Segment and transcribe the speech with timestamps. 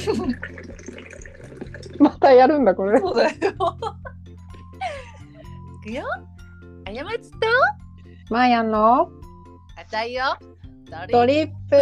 [1.98, 2.98] またやるんだこれ。
[2.98, 3.30] そうだよ。
[5.82, 6.04] いくよ。
[6.86, 7.38] あやまつと、
[8.30, 9.10] マーヤンの？
[9.76, 10.36] あたいよ。
[11.10, 11.76] ドリップ。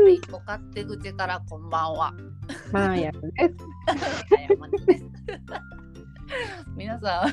[0.00, 2.12] はい、お勝手口からこんばんは。
[2.72, 3.56] マーヤンです。
[4.36, 5.04] あやまつです。
[6.76, 7.26] 皆さ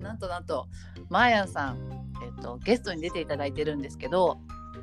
[0.00, 0.66] ん、なんとなんと、
[1.08, 1.78] まーやんさん、
[2.22, 4.40] えっと、ゲストに出ていただいてるんですけど、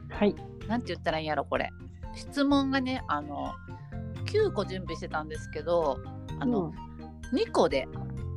[0.10, 0.36] はい。
[0.68, 1.70] なんて言ったらいいんやろ、これ。
[2.14, 3.54] 質問がね、あの、
[4.26, 6.00] 9個準備してたんですけど、
[6.40, 6.92] あの、うん
[7.32, 7.88] 2個で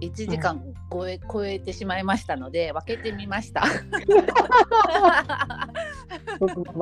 [0.01, 3.63] 1時間超え,、超えてしまいましたので分けてみました。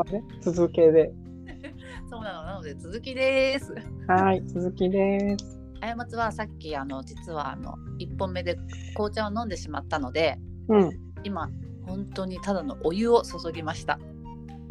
[0.04, 1.12] ね続けで。
[2.10, 3.74] そうなのなので続きです。
[4.06, 5.58] はい続きです。
[5.80, 8.56] あやまつはさっきあの実はあの1本目で
[8.94, 10.90] 紅茶を飲んでしまったのでうん。
[11.24, 11.48] 今
[11.86, 13.98] 本当にただのお湯を注ぎました。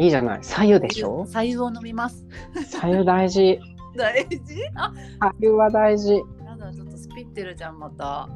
[0.01, 0.39] いいじゃない。
[0.41, 1.25] 左右でしょ？
[1.27, 2.25] 左右を飲みます。
[2.69, 3.59] 左右大事。
[3.95, 4.55] 大事？
[4.75, 6.13] あ左右は大事。
[6.43, 8.27] やだちょっとスピってるじゃんまた。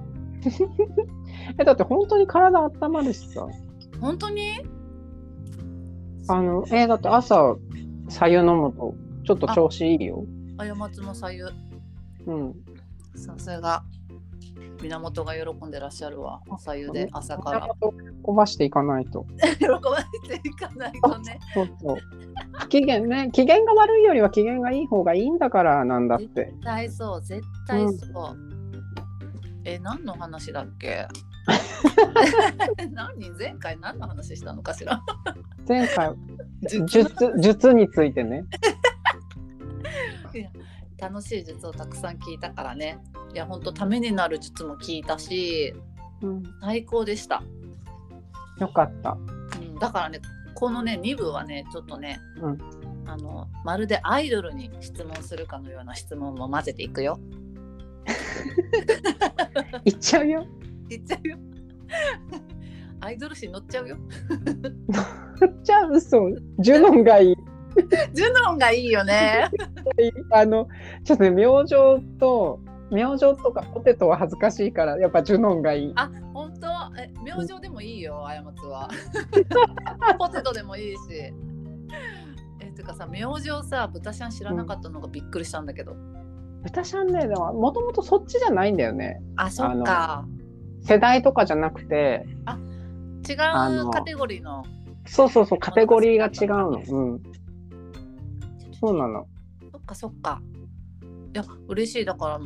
[1.59, 3.47] えだって本当に体温まるしさ。
[3.99, 4.51] 本当に？
[6.27, 7.55] あのえだって朝
[8.09, 10.23] 左右飲むとちょっと調子いいよ。
[10.57, 11.43] あやまつも左右
[12.27, 12.53] うん。
[13.15, 13.83] さすが
[14.85, 17.69] 源が喜んでらっしゃるわ左右で朝から。
[17.79, 19.25] 飛ばしていかないと。
[19.59, 19.77] 喜ば
[20.29, 21.39] れていかないとね。
[21.53, 21.97] そうそう。
[22.69, 26.45] 機嫌ね、 機嫌が悪いよりは機嫌がいい方がいいんだからなんだって。
[26.45, 28.37] 絶対そう、絶対そう。
[29.63, 31.07] え、何の話だっけ？
[32.93, 33.29] 何？
[33.37, 35.01] 前回何の話したのかしら？
[35.67, 36.11] 前回、
[36.69, 38.45] 術術、術についてね。
[40.97, 42.99] 楽しい術をたくさん聞いたからね。
[43.33, 45.73] いや、本当ためになる術も聞いたし、
[46.21, 47.43] うん、最高でした。
[48.59, 49.17] よかった。
[49.59, 50.21] うん、だからね、
[50.53, 57.19] このね、2部はね、ちょっとね、うんあのまるでアイドルに質問するかのような質問も混ぜていくよ。
[59.85, 60.45] 行っちゃうよ。
[60.89, 61.37] いっちゃうよ。
[63.01, 63.97] アイドル誌乗っちゃうよ。
[65.39, 66.19] 行っちゃう、嘘。
[66.59, 67.35] ジュノンがいい。
[68.13, 69.49] ジュノンがいいよね。
[70.31, 70.67] あの、
[71.03, 72.59] ちょっとね、明星と、
[72.91, 75.93] 明星とかポテトは恥ずかしいから、やっぱジュノンがいい。
[75.95, 76.67] あ、本当？
[76.99, 78.89] え、明星でもいいよ、過ちは。
[80.17, 80.99] ポテトでもいいし。
[82.59, 85.95] え、てかさ、明星さ、豚ちゃん知らなかったのがびっくりしたんだけど。
[86.63, 89.21] 豚ちゃんね、でも、もともとそっちじゃないんだよね。
[89.35, 90.25] あ、そっか。
[90.81, 92.25] 世代とかじゃなくて、
[93.27, 94.63] 違あのうカテゴリーの。
[95.07, 96.81] そうそうそう、カテゴリーが違うの。
[96.87, 97.21] うん。
[98.87, 99.27] そうなの。
[99.71, 100.41] そっかそっか。
[101.33, 102.05] いや、嬉しい。
[102.05, 102.39] だから、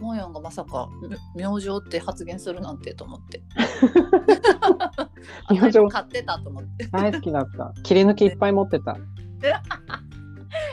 [0.00, 0.88] モーヤンがまさか、
[1.34, 3.42] み明星って発言するなんてと思って。
[5.50, 6.86] 明星あ買ってたと思って。
[6.88, 7.72] 大好きだった。
[7.82, 8.96] 切り抜きいっぱい持ってた。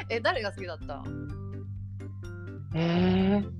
[0.09, 1.03] え、誰が好きだった？
[2.73, 3.51] えー、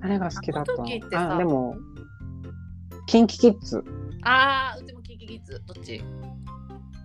[0.00, 0.64] 誰が好きだっ
[1.10, 1.34] た？
[1.34, 1.76] あでも、
[3.06, 3.82] キンキキッズ、
[4.22, 5.62] あー、うちもキキキッズ。
[5.66, 6.02] どっち？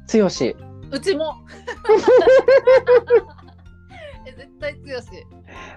[0.08, 0.56] つよし。
[0.92, 1.36] うちも。
[4.26, 5.08] え絶対強し。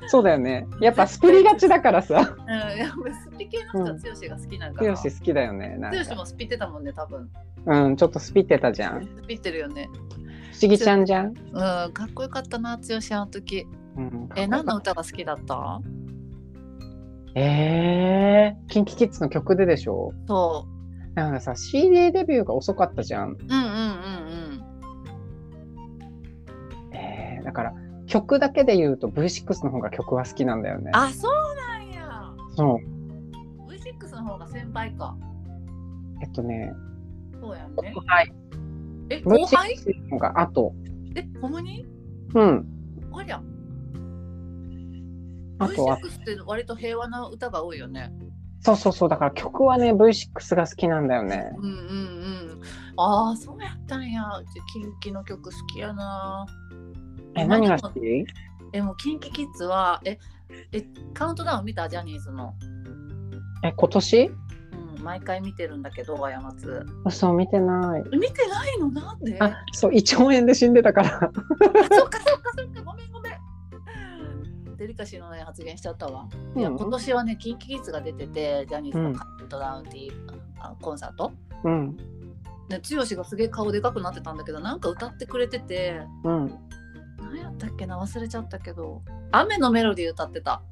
[0.09, 0.67] そうだよね。
[0.81, 2.37] やっぱスピリがちだからさ。
[2.39, 2.93] うん、いや
[3.31, 4.97] スピ系の人は強しが好きなんかな。
[4.97, 5.77] つよし好きだよね。
[5.79, 7.31] なんか強しもスピってたもんね、多分。
[7.67, 9.05] うん、ちょっとスピってたじゃん。
[9.05, 9.89] スピってるよね。
[10.53, 11.27] 不思議ちゃんじゃん。
[11.29, 13.67] うん、かっこよかったな、強しあの時。
[13.97, 15.81] うん、え、何の歌が好きだった？
[17.37, 20.13] えー、キンキキッズの曲ででしょ？
[20.29, 20.69] そ
[21.15, 23.31] なんかさ、CD デビューが遅かったじゃん。
[23.31, 23.39] う。
[23.41, 24.24] うんうんうん
[27.45, 27.75] だから、
[28.07, 30.97] 曲だけで言うと V6 の方が曲は好きなんだよねうん。。
[30.97, 32.33] あ、そうなんや。
[32.57, 33.71] そう。
[33.71, 35.17] V6 の方が先輩か。
[36.23, 36.73] えっとね、
[37.41, 37.95] そうやんね。
[38.07, 38.33] はい。
[39.11, 40.75] え、後輩？V6 の方が後。
[41.17, 41.87] え、ほんまに？
[42.35, 42.67] うん。
[43.13, 43.43] ありゃ。
[45.59, 48.13] あとは、V6 って割と平和な歌が多いよね。
[48.61, 51.53] そうそうそう、だから曲はね、V6 が好きなんだよね。
[51.59, 52.61] うんうんうん。
[52.97, 54.23] ああ、そうやったんや。
[54.23, 56.47] うちキンキの曲好きやな。
[57.37, 58.27] え、何が好き
[58.73, 60.19] え、もうキンキキッズは、え、
[60.73, 61.89] え、カウントダウン見た？
[61.89, 62.55] ジャニーズの。
[63.63, 64.31] え、今年？
[64.97, 66.87] うん、毎回見てるんだけど、過つ。
[67.05, 68.03] 嘘、見てない。
[68.17, 68.89] 見てないの？
[68.91, 69.37] なんで？
[69.41, 71.09] あ、あ、そう、胃腸炎で死んでたから。
[71.11, 71.33] そっか
[71.91, 73.35] そっかそっか、ごめんごめん。
[74.77, 76.29] デリカシーのない発言しちゃったわ。
[76.57, 80.13] いや、うん今年はね、キンキキッズが出てて、ジャニーズのカウントダウンっていう、
[80.59, 81.33] あコンサート。
[81.63, 81.97] うん。
[82.69, 86.59] ね、剛がすげえ顔でかくなってたんだけど、なんか歌ってくれてて、うん。
[87.25, 90.63] 何やったっけな忘れちゃったけど雨のメロディー歌ってた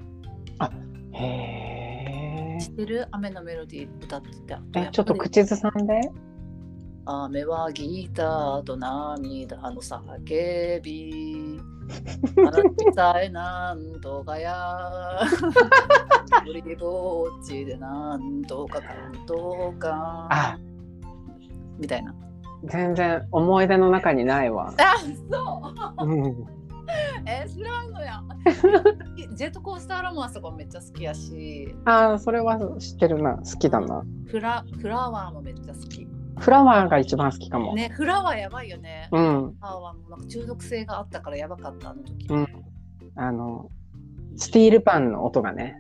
[1.13, 2.71] へえ知。
[2.71, 3.07] ってる？
[3.11, 6.01] 雨のメロディー歌ってたえ、ちょっと口ずさんで。
[7.05, 11.61] 雨はギターと涙の叫び。
[12.39, 15.21] あなたさえなんとかや。
[16.47, 20.29] 一人ぼっちでなんとかかんとか。
[20.31, 20.59] あ
[21.79, 22.15] みたいな。
[22.65, 24.73] 全然思い出の中にないわ。
[24.79, 24.95] あ
[25.31, 26.47] そううん、
[27.27, 28.23] え知らんのや。
[29.35, 33.37] ジェットコースターラモンあそこめっちゃ好きやし、ああ、それは知ってるな。
[33.37, 34.05] 好きだな。
[34.27, 36.07] フラフラワーもめっちゃ好き。
[36.39, 37.75] フラワーが一番好きかも。
[37.75, 39.09] ね、フラワーやばいよね。
[39.13, 39.53] うん。
[39.53, 42.27] フラワーもなんか中毒性があったからやばかったあの時。
[42.29, 42.47] うん
[43.15, 43.71] あの、
[44.37, 45.79] スティールパンの音がね、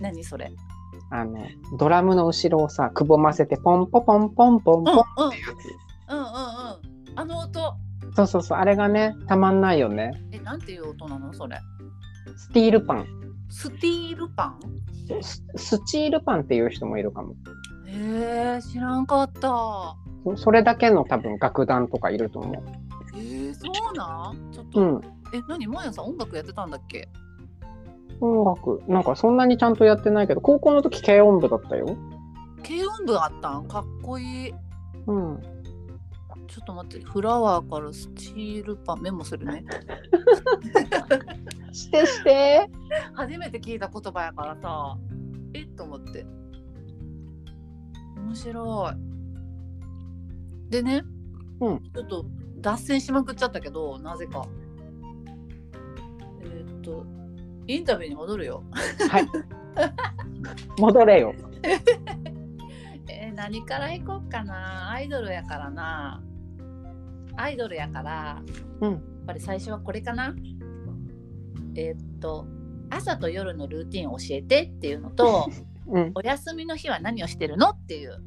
[0.00, 0.50] 何それ？
[1.10, 1.38] あの、
[1.78, 5.54] ドラムの後ろをさ、くぼませて、ポンポポンポンポンポンうんうんっていうや
[6.10, 7.18] うんうんうん。
[7.18, 7.74] あの音。
[8.12, 8.16] つ。
[8.16, 10.12] そうそうそう、あれがね、たまんないよね。
[10.32, 11.58] え、なんていう音なのそれ。
[12.36, 13.06] スティールパン。
[13.48, 14.60] スティールパン？
[15.22, 17.34] ススチールパンっていう人もいるかも。
[17.86, 19.40] へえ、知らんかった。
[20.22, 22.62] そそれだけの多分楽団とかいると思う。
[23.16, 24.52] えー、そうなん？
[24.52, 25.00] ちょっと、うん。
[25.34, 27.08] え、何もやさん音楽やってたんだっけ？
[28.20, 31.96] 音楽、なんかそんなにちゃんとやってないけど、高校の時軽音部だったよ。
[32.62, 33.66] 軽音部あったん？
[33.66, 34.54] かっこいい。
[35.06, 35.42] うん。
[36.50, 39.64] ちょっと待って、フラワーからスチールパンメモするね。
[41.72, 42.68] してして。
[43.14, 44.98] 初めて聞いた言葉やからさ、
[45.54, 46.26] えっと思って。
[48.16, 50.70] 面白い。
[50.70, 51.04] でね、
[51.60, 52.26] うんちょっと
[52.58, 54.44] 脱線しまくっちゃったけど、なぜか。
[56.42, 57.06] えーっと、
[57.68, 58.64] インタビューに戻るよ。
[59.08, 59.28] はい。
[60.80, 61.32] 戻れよ。
[63.08, 64.90] えー何から行こうかな。
[64.90, 66.20] アイドルやからな。
[67.36, 68.42] アイドルやから、
[68.80, 70.34] うんやっぱり最初はこれかな。
[71.76, 72.46] えーっと、
[72.90, 75.48] 朝と夜のルーティン教えてっていうのと、
[75.86, 76.12] うん。
[76.14, 78.18] お休みの日は何をしてるのっていう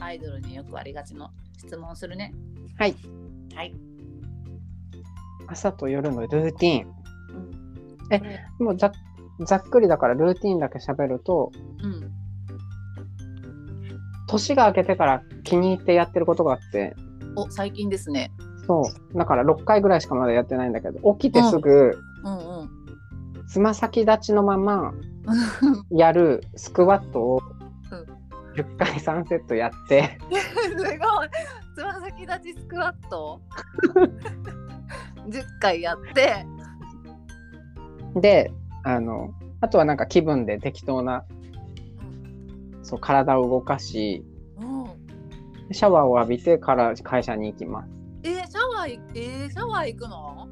[0.00, 2.34] アイドルによくありがちの質問をするね。
[2.76, 2.96] はい。
[3.54, 3.74] はい。
[5.46, 6.92] 朝と夜のルーティン。
[8.10, 8.92] えこれもうざ
[9.46, 12.12] ざっくりだからルーティンだけ喋ると、うん。
[14.28, 16.94] 年が明けてから気に入ってやってることがあって、
[17.36, 18.32] お、最近ですね。
[18.66, 18.82] そ
[19.14, 19.18] う。
[19.18, 21.98] だから6回ぐらいしかまだやってないんだけど、起きてすぐ。
[23.48, 24.94] つま先立ちのまま
[25.90, 27.42] やるスクワットを
[27.90, 28.22] うん
[28.54, 30.98] 10回3セットやって、すごい。
[31.74, 33.40] つま先立ちスクワット？
[35.28, 36.46] 10回やって、
[38.20, 38.52] で、
[38.84, 41.24] あの、あとはなんか気分で適当な、
[42.82, 44.24] そう、体を動かし、
[44.60, 48.01] うん、シャワーを浴びてから会社に行きます。
[48.82, 50.48] ワーいえー、シャワー行くの？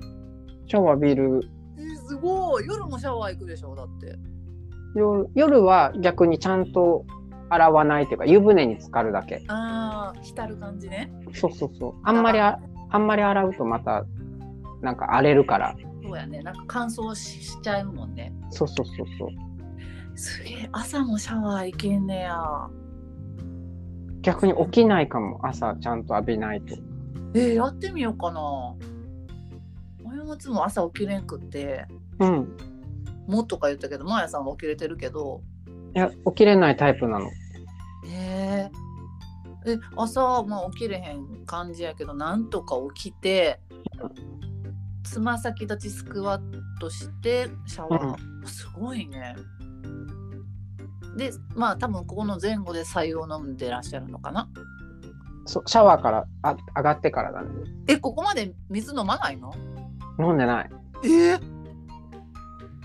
[0.67, 2.67] シャワー浴びるえー、すごい。
[2.67, 4.17] 夜もシャワー行くでしょだって。
[4.95, 7.05] 夜夜は逆にちゃんと
[7.49, 9.43] 洗わないというか湯船に浸かるだけ。
[9.49, 11.11] ああ浸る感じね。
[11.33, 11.95] そうそうそう。
[12.05, 12.61] あんまりあ
[12.91, 14.05] あんまり洗うとまた
[14.81, 15.75] なんか荒れるから。
[16.03, 16.41] そうやね。
[16.43, 18.33] なんか乾燥ししちゃうもんね。
[18.51, 19.29] そうそうそうそう。
[20.17, 20.69] すげえ。
[20.73, 22.41] 朝もシャワー行けんねや。
[24.23, 25.41] 逆に起きないかも。
[25.43, 26.77] 朝ちゃんと浴びないと
[27.35, 28.75] えー、やってみようかな。
[30.05, 31.87] 親松も朝起きれんくって。
[32.19, 32.57] うん。
[33.27, 35.43] もっとか言ったけどマヤさんは起きれてるけど。
[35.95, 37.31] いや起きれないタイプなの。
[38.07, 43.61] えー、え朝、まあ、起きれへん感じやけどなんとか起きて
[45.05, 46.43] つま先立ちスクワッ
[46.81, 49.37] トしてシャワー、すごいね。
[51.17, 54.49] でまあ多分ここの前後で白湯を飲んでらっしゃるのかな
[55.51, 57.49] そうシャワーからあ上がってからだね。
[57.89, 59.53] えここまで水飲まないの？
[60.21, 60.71] 飲んでない。
[61.03, 61.35] え？
[61.35, 61.41] ー、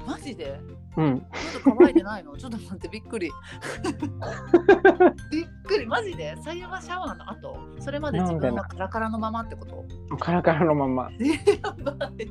[0.04, 0.60] マジで？
[0.98, 1.24] うん。
[1.64, 2.36] 喉乾いてないの？
[2.36, 3.30] ちょっと待ってびっくり。
[5.32, 5.86] びっくり。
[5.86, 6.36] マジで？
[6.42, 7.60] 左右はシャワーの後？
[7.80, 9.86] それまで自分はカラカラのままってこと？
[10.18, 11.12] カラカラのまま。
[11.20, 11.38] や
[11.84, 12.28] ばい。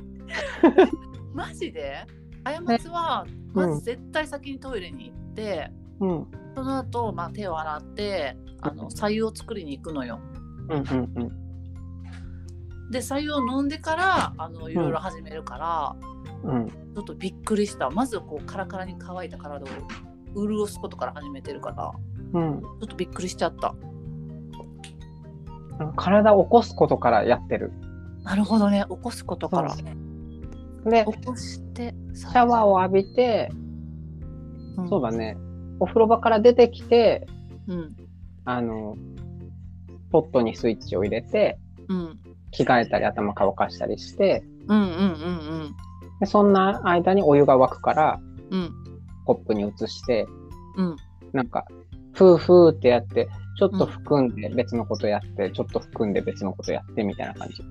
[1.33, 2.05] マジで？
[2.43, 6.27] 過ちはまず絶対先にトイレに行って、うん。
[6.57, 10.19] その後、まあ手を洗ってあの左右を作りに行くのよ。
[10.69, 12.91] うんうんうん。
[12.91, 15.59] で左右を飲んでからあのいろいろ始めるか
[16.45, 16.69] ら、うん。
[16.69, 17.91] ちょっとびっくりした。
[17.91, 19.69] まずこうカラカラに乾いた体を
[20.35, 21.93] 潤すことから始めてるから
[22.33, 22.61] うん。
[22.61, 23.75] ちょっとびっくりしちゃった。
[25.97, 27.71] 体を起こすことからやってる。
[28.23, 28.87] なるほどね。
[28.89, 29.77] 起こすことから。
[30.87, 33.51] で起こしてシシャワーを浴びて
[34.79, 34.89] うん。
[34.89, 35.37] そうだね。
[35.81, 37.27] お風呂場から出てきて
[37.69, 37.97] うん
[38.45, 38.97] あの
[40.11, 41.59] ポットにスイッチを入れて
[41.89, 42.21] うん
[42.51, 45.75] 着替えたり頭乾かしたりしてうんうんうん
[46.21, 48.21] でそんな間にお湯が沸くから
[48.51, 48.73] うんうん
[49.25, 50.27] コップに移して
[50.77, 50.97] うん
[51.33, 51.67] なんか
[52.13, 57.63] フーフーってやってちょっと含んで別のことやって、ちょっと含んで別のことやってみたいな感じ。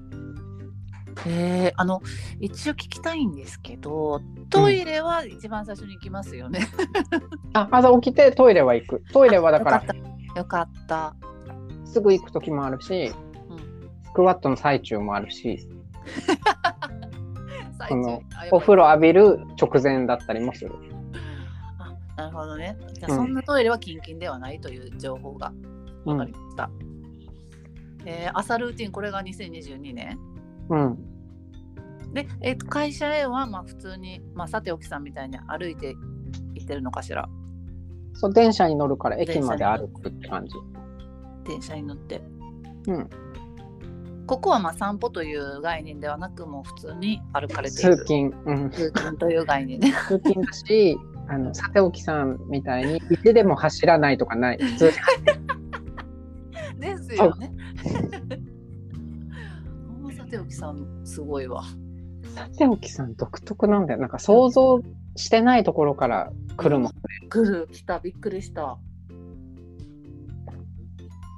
[1.27, 2.01] えー、あの
[2.39, 6.68] 一応聞きたいんですけどトイレは一番最初に行きますよね。
[7.53, 9.03] あ、朝起きてトイレは行く。
[9.12, 9.84] トイレはだから。
[10.35, 11.15] よかった。
[11.85, 13.11] すぐ行く時もあるし、
[13.49, 13.63] うん
[14.03, 15.67] スクワットの最中もあるし、
[17.79, 20.71] 最そのあお風呂浴びる直前だったりもする。
[21.79, 22.77] あなるほどね。
[22.93, 25.51] じゃそんなトイレはキンキンではないという情報が
[26.05, 26.69] 分かりました。
[28.05, 30.19] えー朝ルーティンこれが2022年。
[30.69, 32.13] うん。
[32.13, 35.95] で、えーと会社へはまあ普通に、まあ、さておきさんみたいに歩いて
[36.53, 37.27] 行ってるのかしら。
[38.13, 40.53] そう、電車に乗るから駅まで歩くって感じ。
[41.46, 42.22] 電車に乗って。
[42.88, 43.10] うん。
[44.25, 48.34] ここはまあ散歩という概念ではなくもう普通に歩かれている通勤。
[48.46, 48.70] うん。
[48.70, 49.93] 通勤という概念ね。
[50.08, 54.58] 通勤だし、あの、さておきさんみたいに、家でも走らないとかない。
[54.58, 54.91] 普通に
[56.79, 57.51] ですよね。
[60.15, 61.63] さておきさんすごいわ。
[62.36, 64.00] さておきさん独特なんだよ。
[64.00, 64.82] なんか想像
[65.15, 66.91] してないところから来るもん。
[67.29, 68.77] 来る来たびっくりした。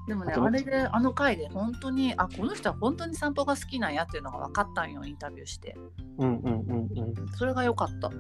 [0.08, 5.75] でもねあれであの回で本当にあこの人は本当に散歩が好きなんやっていうのが分かったんよインタビューして
[6.20, 7.27] うんうんうんうん。
[7.36, 8.12] それが良かった。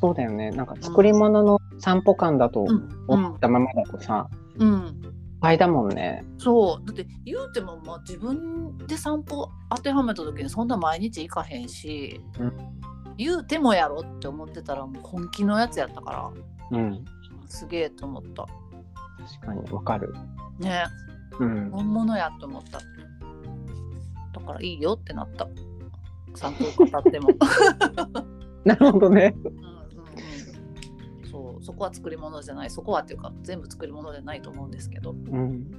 [0.00, 0.50] そうだよね。
[0.50, 4.28] なんか作り物の散歩感だとうん思ったままだとさ、
[4.58, 5.00] うん、
[5.40, 6.24] 倍だもんね。
[6.38, 12.52] そうだって言うても、まあ、自分で散歩当てはめた時にそんな毎日行かへんし、うん
[13.16, 16.32] 言うてもやろって思ってたらもう本気のやつやったか
[16.70, 17.04] らうん。
[17.48, 18.46] すげえと思った
[19.40, 20.14] 確かにわかる。
[20.58, 20.84] ね
[21.38, 21.70] うん。
[21.70, 22.78] 本物やと思った
[24.38, 25.48] だからいいよってなった
[26.34, 27.28] 散歩語っても
[28.64, 29.34] なるほどね。
[29.36, 29.72] うんうんうん
[31.32, 35.70] そうそこは作り物じゃないそこはっていうか全部作り物じゃないと思うんですけどうん。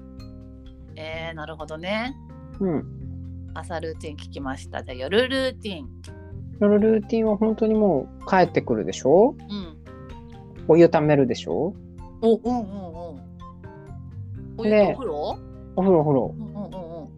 [0.96, 2.16] えー、なるほどね
[2.60, 3.52] うん。
[3.54, 5.90] 朝ルーティン聞きましたじゃあ夜ルーティン
[6.60, 9.36] 夜ルーティンは本当にもう帰ってくるでしょ？
[9.38, 9.78] うん。
[10.68, 11.74] お湯ためるでしょ？
[12.22, 13.22] おうんうんうん。
[14.58, 15.40] お湯お風呂？
[15.76, 16.36] お風呂お風呂。
[16.38, 16.68] うんうんうん。
[16.68, 17.10] うん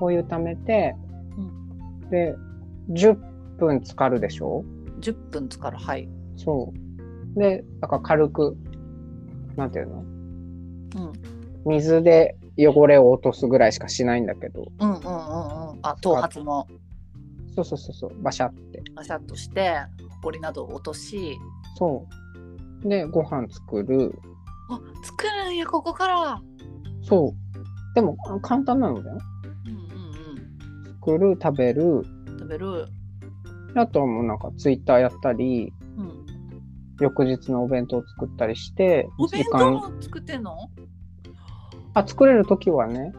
[0.00, 0.94] お湯ためて、
[2.06, 2.36] うで、
[2.90, 3.16] 10
[3.58, 4.64] 分浸かるでしょ
[5.00, 6.08] ？10分つからはい。
[6.36, 6.72] そ
[7.36, 7.38] う。
[7.38, 8.56] で、だから軽く、
[9.56, 9.96] なんていうの？
[9.96, 10.04] う
[11.08, 11.12] ん。
[11.66, 15.08] 水で汚れを落とすぐらいしかしないんだけど、うんうんうんうん。
[15.82, 16.68] あ頭髪も
[17.58, 18.82] そうそうそうそう、バシャって。
[18.94, 19.74] バシャッとして
[20.16, 21.36] ほこりなどを落とし
[21.76, 22.06] そ
[22.84, 22.88] う。
[22.88, 24.14] で、ご飯作る。
[24.70, 26.40] あ作るんやここから
[27.02, 27.94] そう。
[27.94, 29.18] でも、あ簡単なのだよ。
[29.64, 29.76] うんう
[30.90, 31.82] ん作る、食べる。
[31.84, 32.86] うん食べる
[33.74, 36.26] あとはもうなんかツイッターやったり、うん
[37.00, 40.70] 翌日のお弁当作ったりして、お弁当も作ってんの？
[41.94, 43.12] あ、作れるときはね。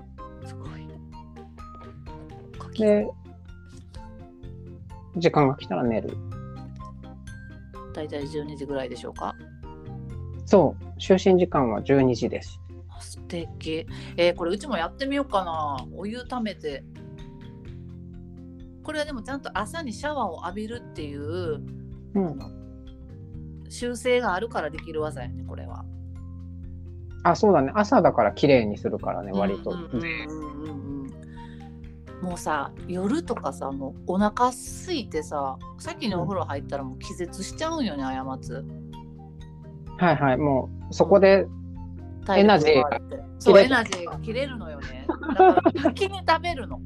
[0.45, 0.87] すごい
[2.77, 3.07] で、
[5.19, 6.15] 時間が来たら寝る。
[7.93, 9.35] 大体12時ぐらいでしょうか？
[10.45, 10.83] そう。
[10.99, 12.59] 就寝時間は12時です。
[12.89, 13.85] あ素敵
[14.17, 16.83] えーこれうちもやってみようかなお湯ためて
[18.83, 21.61] これはでもちゃんと朝にシャワーを浴びるっていう
[22.15, 22.39] うん。
[23.69, 25.85] 習性があるからできる技やねこれは
[27.23, 27.71] あ、そうだね。
[27.75, 29.71] 朝だから綺麗にするからね、割と。
[29.71, 30.88] うんうんうんうんうん
[32.21, 38.65] もうさ夜とかさもうお腹空いてさ先にお風呂入ったらもう気絶しちゃうんよね過つ
[39.99, 40.37] はいはい。
[40.37, 41.45] もう、そこで、
[42.35, 42.99] エナジーが
[43.39, 45.05] そうエナジーが切れるのよね。
[45.07, 46.79] だから先に食べるの。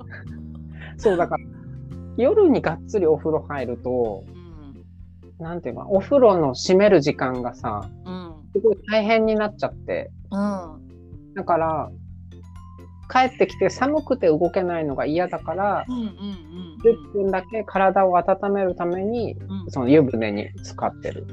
[0.98, 1.44] そうだから、
[2.16, 4.24] 夜にがっつりお風呂入ると、
[5.38, 5.44] うん。
[5.44, 8.34] なんていうか、お風呂の閉める時間がさ、うん。
[8.52, 11.34] すごい大変になっちゃって、うん。
[11.34, 11.90] だから、
[13.10, 19.70] 帰ってきて寒くて動けないのが嫌だから、うんうんうん10分だけ体を温めるために、うん。
[19.70, 21.26] その湯船に使ってる。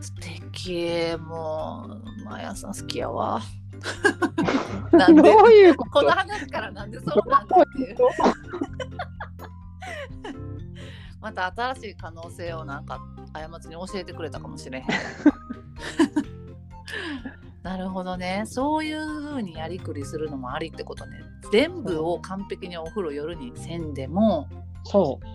[0.00, 1.16] 素敵。
[1.18, 3.42] もう毎朝好きやわ。
[4.92, 7.96] なんどでういうこことの話からなんでそうなんだっていう。
[11.20, 13.00] また新しい可能性をなんか
[13.32, 14.86] 過ちに教えてくれたかもしれへん
[17.64, 18.42] なるほどね。
[18.46, 21.22] そういう風にやりくりするのもありってことね。
[21.50, 24.46] 全部を完璧にお風呂夜にせんでも
[24.84, 25.26] そう。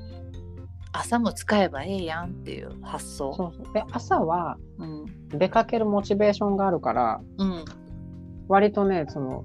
[0.91, 3.33] 朝も使えばええやんっていう発想。
[3.33, 3.53] そう。
[3.55, 3.73] そう。
[3.73, 5.05] で、朝はうん。
[5.29, 7.65] 出かけるモチベーションがあるから、うん。
[8.47, 9.43] 割とね、その、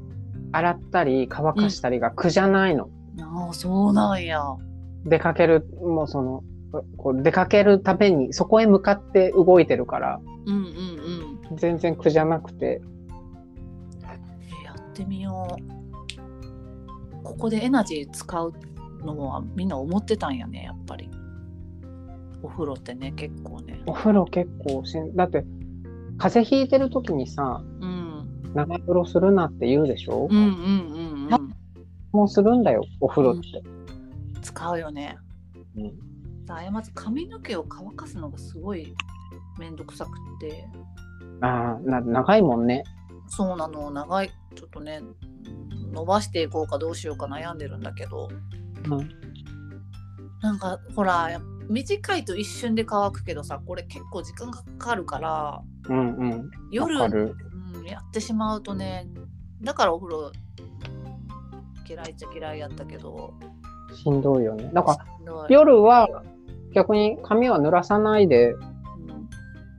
[0.52, 2.90] 洗ったり乾かしたりが苦じゃないの。
[3.20, 4.42] ああそうなんや。
[5.06, 6.42] 出かける、もうその、
[6.98, 10.93] こう出かけるためにそこへ向かって動いてるから、うんうんうん
[11.56, 12.80] 全然苦じゃなくて、
[14.94, 17.22] ってみよう。
[17.24, 18.52] ここでエナジー使う
[19.02, 21.10] のはみんな思ってたんやねやっぱり。
[22.42, 23.80] お風呂ってね結構ね。
[23.86, 25.44] お風呂結構しんだって
[26.18, 28.52] 風邪ひいてる時にさうん。
[28.54, 31.54] 長風呂するなって言うでしょ、うんうんうんうん。
[32.12, 33.62] もうするんだよお風呂って、
[34.42, 35.16] 使うよね。
[35.76, 35.92] うん。
[36.46, 38.94] さあまず髪の毛を乾かすのがすごい
[39.58, 40.68] めんどくさくって
[41.40, 42.84] ああな長いもんね。
[43.28, 43.90] そうなの。
[43.90, 44.30] 長い。
[44.54, 45.02] ちょっとね
[45.92, 48.28] 伸ばしていこうかどうしようか悩んでるんだけど。
[48.90, 49.08] うん。
[50.40, 56.50] なんかほら短いと一瞬で乾くけどさこれ結構時間がかかるからうんうん。
[56.70, 59.08] 夜うん、やってしまうとね
[59.62, 60.32] だからお風呂
[61.88, 63.32] 嫌いっちゃ嫌いやったけど。
[63.94, 64.70] しんどいよね。
[64.72, 66.08] だから夜は
[66.74, 68.73] 逆に髪は濡らさないでうん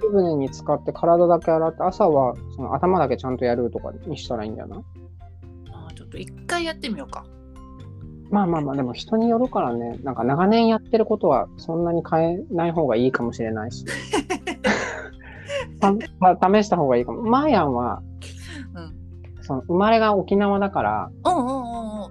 [0.05, 4.79] 湯船に浸かって体だけ洗って朝はその頭だけちゃんとやるとかにしたらいいんじゃない？
[5.71, 7.25] あーちょっと一回やってみようか。
[8.31, 9.99] まあまあまあでも人によるからね。
[10.03, 13.85] なんか長年やってることはそんなに変えない方がいいかもしれないし。
[15.81, 17.21] 試した方がいいかも。
[17.21, 18.01] マーヤンは
[18.73, 18.95] うん。
[19.43, 21.51] その生まれが沖縄だからうんうんうん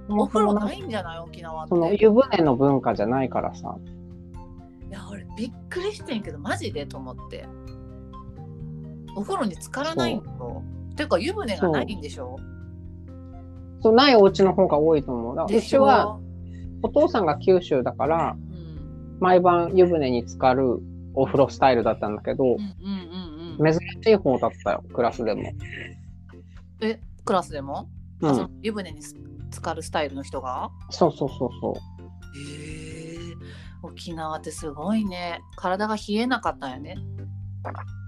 [0.09, 0.21] うん。
[0.21, 1.19] お風呂ないんじゃない？
[1.19, 1.71] 沖縄って。
[1.71, 3.77] その湯船の文化じゃないからさ。
[4.89, 6.87] いや俺びっくりしてんけどマジで？
[6.87, 7.45] と思って
[9.17, 10.63] お風呂に浸からないんだよ
[10.97, 12.37] ていうか湯船がないんでしょ？
[13.83, 13.95] そう。
[13.95, 15.37] ないお家の方が多いと思う。
[15.37, 16.19] だからうは
[16.83, 19.19] お父さんが九州だからうん。
[19.21, 20.81] 毎晩湯船に浸かる
[21.15, 25.53] お風呂スタイルだったんだけどうんうん珍しい方だったよクラスでも、
[26.81, 27.89] えクラスでも、
[28.63, 29.15] 湯船にす
[29.53, 30.71] 浸かるスタイルの人が？
[30.91, 31.75] そうそうそうそう。
[32.37, 33.35] へえ。
[33.85, 35.41] 沖縄ってすごいね。
[35.57, 36.97] 体が冷えなかったんやね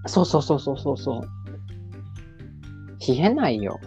[0.07, 0.97] そうそうそうそうそう。
[0.99, 1.23] そう
[3.07, 3.79] 冷えないよ。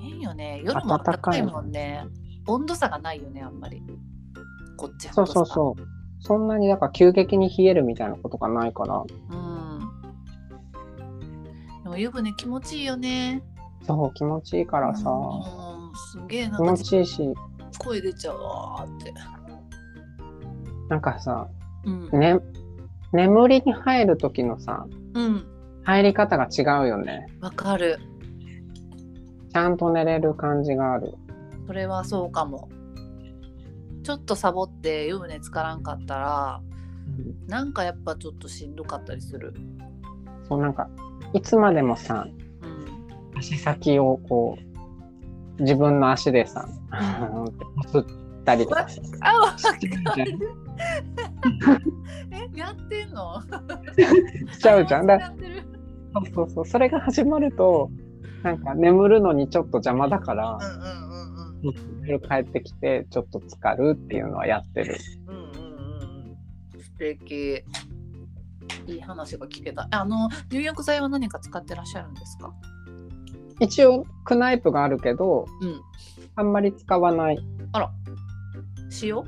[0.00, 0.62] 変よね。
[0.64, 2.06] 夜も暖かいもんね。
[2.46, 3.82] 温度差がないよねあんまり。
[4.76, 5.14] こっちは。
[5.14, 5.82] そうそうそう。
[6.20, 8.96] そんなにだから急激に冷えるみたいなことがないから。
[8.96, 9.80] ううん。
[11.82, 13.42] でも湯船気持ちいいよね。
[13.86, 15.10] そう気持ちいいからさ。
[15.10, 15.70] うん
[16.12, 17.34] すげえな気んか持ちいいし。
[17.78, 19.12] 声出ちゃうわーって。
[20.88, 21.48] なんかさ、
[21.84, 22.10] うん。
[22.18, 22.38] ね、
[23.12, 25.46] 眠りに入る時のさうん。
[25.84, 27.26] 入り方が違うよね。
[27.40, 27.98] わかる。
[29.52, 31.14] ちゃんと寝れる感じがある。
[31.66, 32.68] それはそうかも。
[34.02, 36.60] ちょっとサボって湯船浸からんかったら
[37.46, 39.54] なんかやっぱちょっとしんどかったりする。
[40.48, 40.88] そうなんか
[41.32, 42.26] いつまでもさ
[42.62, 43.38] うん。
[43.38, 44.58] 足先をこ
[45.58, 46.68] う自分の足でさ
[47.30, 47.52] こ
[47.88, 48.04] すっ
[48.44, 49.00] たりとかし
[52.32, 53.40] えやってんの？
[54.52, 55.06] しちゃうじゃん。
[55.06, 55.32] だ
[56.14, 56.66] そうそうそう。
[56.66, 57.90] それが始まると
[58.42, 60.70] なんか眠るのにちょっと邪魔だからうんうん
[61.62, 62.06] うんうん。
[62.06, 64.96] 夜帰ってきてちょっと浸かるっていうのはやってる。
[65.28, 65.44] うんうんうん
[66.74, 66.82] うん。
[66.82, 67.62] 素敵。
[68.86, 69.86] いい話が聞けた。
[69.90, 72.52] あの入浴剤は何か使ってらっしゃるんですか？
[73.60, 75.80] 一応クナイプがあるけどうん。
[76.36, 77.38] あんまり使わない。
[79.02, 79.22] 塩？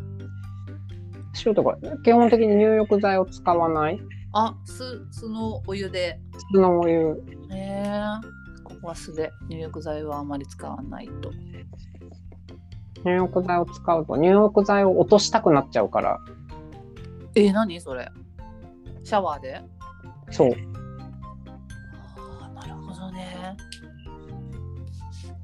[1.45, 4.01] 塩とか基本的に入浴剤を使わない。
[4.33, 6.19] あ酢酢のお湯で。
[6.33, 7.23] 普通のお湯。
[7.51, 7.93] へえ。
[8.65, 11.31] ここは酢で入浴剤はあまり使わないと。
[13.05, 16.21] 入浴剤を使うと入浴剤を落としたくなっちゃうから。
[17.35, 17.81] えー、何？
[17.81, 18.11] それ。
[19.05, 19.63] シャワーで？
[20.31, 20.51] そう。
[22.07, 23.57] あーなるほどね。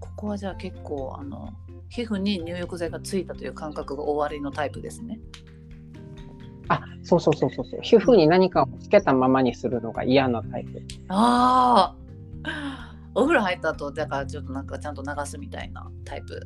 [0.00, 1.52] ここはじゃあ結構あの
[1.88, 5.20] 皮膚に入浴剤がついたという感覚が終わりのタイプですね
[6.68, 7.80] あそうそうそうそうそう。
[7.82, 10.82] 皮膚に何かをつけたままにするのが嫌なタイプ。
[11.08, 11.94] あ
[12.44, 16.40] あお風呂入った後だからちょっとなんかちゃんと流すみたいなタイプ。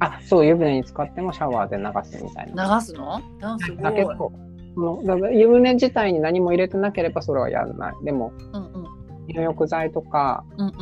[0.00, 1.84] あそう湯船に使ってもシャワーで流
[2.18, 2.76] すみたいな。
[2.76, 3.14] 流すの？
[3.14, 3.22] あ
[3.58, 3.82] すごい。
[3.82, 4.32] だけど
[4.74, 7.94] そのだから湯船自体に何も入れてなければそれはやらない。
[8.04, 8.86] でもうんうん。
[9.28, 10.72] 入浴剤とかうん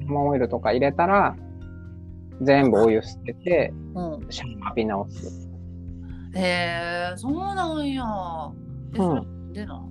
[0.00, 1.36] レモンオイルとか入れたら
[2.42, 4.26] 全部お湯捨ててうんうん。
[4.30, 5.47] シャワー浴び直す
[6.38, 8.04] へえそうなんや。
[8.94, 9.52] えうん。
[9.52, 9.82] でな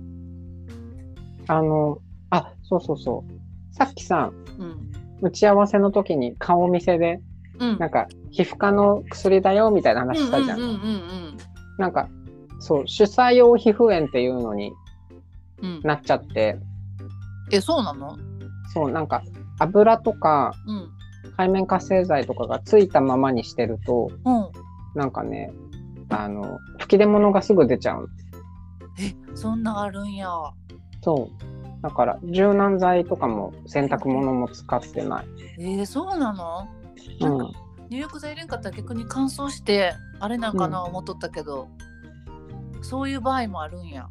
[1.48, 1.98] あの
[2.30, 3.74] あそうそうそう。
[3.74, 4.90] さっきさうん。
[5.20, 7.20] 打ち合わせの時に顔見せで
[7.58, 7.78] うん。
[7.78, 11.36] なんか皮膚科の薬だよみたいな話したじゃん,、うんうんうん
[11.78, 12.08] なんか
[12.60, 14.72] そう主査用皮膚炎っていうのに
[15.62, 15.80] うんうん。
[15.82, 16.58] なっちゃって。
[17.50, 18.16] えそうなの？
[18.74, 19.22] そうなんか
[19.58, 20.90] 油とかうん。
[21.36, 24.48] 海面活性剤とかがついたままにしてるとうん。
[24.94, 25.52] なんかね
[26.10, 28.08] あの吹き出物がすぐ出ちゃうの
[29.00, 30.28] えそんなあるんや
[31.02, 35.26] そうだから柔軟剤とかも洗濯物も使ってない。
[35.58, 36.68] えー、そうなの？
[37.20, 37.52] うん、
[37.88, 41.68] 入浴剤入れんかったら逆に乾燥してあれなんかな思っとったけど、
[42.82, 44.08] そういう場合もあるんや。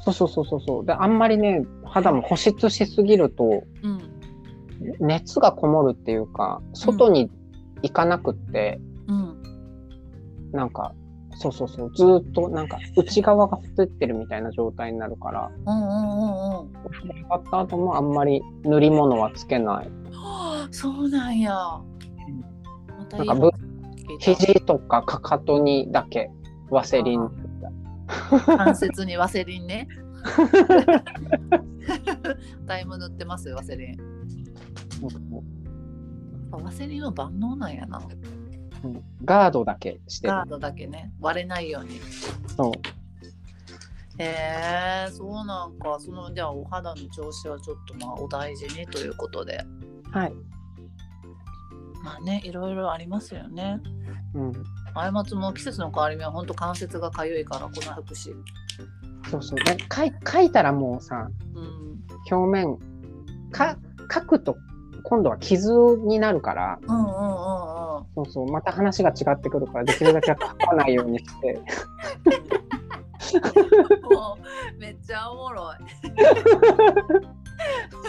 [0.00, 0.86] そうそうそうそうそう。
[0.86, 4.00] で、あんまりね、肌も保湿しすぎると、うん
[5.00, 7.30] 熱がこもるっていうか、外に
[7.82, 8.87] 行かなくって、うん
[10.52, 10.94] なんか、
[11.36, 16.76] そうそうそう、ずーっとなんか内側がふってるみたいな状態になるから、うんうんうんうん。
[16.84, 19.90] お風呂上がった後もあんまり塗り物はつけない。
[20.10, 21.54] はあそうなんや。
[23.12, 23.50] なんかぶ
[24.18, 26.30] 肘とかかかとにだけ
[26.70, 27.30] ワセリン。
[28.44, 29.86] 関節にワセリンね。
[32.66, 33.96] タイム塗ってますよワセリン。
[36.50, 38.00] あワセリンは万能なんやな。
[38.84, 40.48] うんガードだけしてるガー。
[40.48, 42.00] ドだけね割れないように。
[42.56, 42.72] そう。
[44.20, 49.64] へえそうなんかそのじゃあお肌の調子はちょっとまあお大事にということで
[50.10, 50.32] はい。
[52.02, 53.80] まあねいろいろありますよね。
[54.34, 54.52] うん。
[54.94, 58.34] 過ちも季節の変わり目は本当関節がかゆいからこのくし。
[59.30, 59.58] そうそう。
[59.64, 61.78] で書い書いたらもうさ、うん
[62.30, 62.78] 表面、
[63.50, 63.76] か
[64.12, 64.56] 書くと
[65.08, 65.72] 今度は傷
[66.04, 67.08] になるから、うんうんうんうん。
[68.14, 71.58] そうそう、また話が違ってくるから、できるだけ書かないようにして。
[74.02, 74.36] も
[74.76, 75.76] うめっちゃおもろい。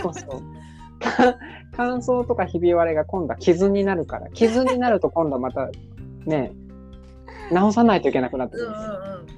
[0.02, 0.30] そうそう。
[1.00, 1.38] か
[1.78, 5.70] 乾燥とかひび割れが今度は傷になるから、傷になると今度はまた
[6.26, 6.52] ね、
[7.50, 8.84] 直さないといけなくなってくるうんうんう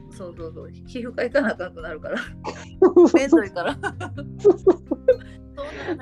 [0.09, 0.11] ん。
[0.11, 0.69] そうそうそう。
[0.87, 2.17] 皮膚科行かなあかんくなるから。
[2.17, 2.23] そ
[2.89, 3.77] うめんどいから。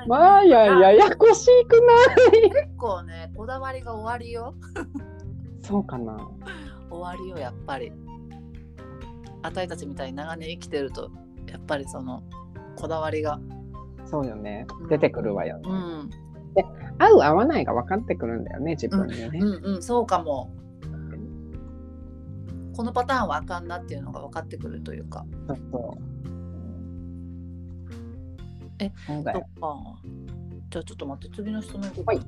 [0.06, 2.50] まあやややこしくない？
[2.50, 4.54] 結構ね、こだわりが終わりよ。
[5.62, 6.28] そうかな。
[6.90, 7.92] 終わりよ、やっぱり。
[9.42, 11.10] あたいたちみたいに長年生きてると、
[11.46, 12.22] やっぱりその
[12.76, 13.40] こだわりが。
[14.04, 14.66] そうよね。
[14.88, 15.62] 出てくるわよね。
[15.68, 16.10] うん。
[16.98, 19.38] 合う合わないが分かってくるんだよね、自分にね。
[19.40, 20.50] うんうん、そうかも。
[22.76, 25.24] このパターンはあかんなっていうのが分かってくるというか。
[25.48, 26.09] そうそう。
[28.80, 29.40] え、そっか。
[30.70, 32.20] じゃあちょっと待って、次の質問はい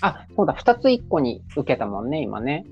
[0.00, 2.66] あ、そうだ、2つ1個に受けたもんね、今ね。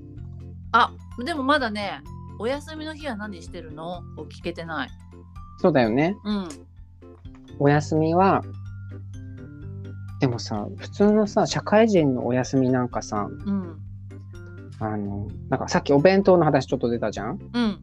[0.72, 0.92] あ、
[1.24, 2.02] でもまだね、
[2.38, 3.98] お休みの日は何してるの？
[4.16, 4.88] を聞けてない。
[5.58, 6.16] そうだよね。
[6.24, 6.48] うん。
[7.58, 8.42] お休みは、
[10.20, 13.78] でもさ、普通のさ、社会人のお休みなんかさ、うん。
[14.80, 17.38] あの、なんかさっきお弁当の話ちょっと出たじゃん？
[17.52, 17.78] うん。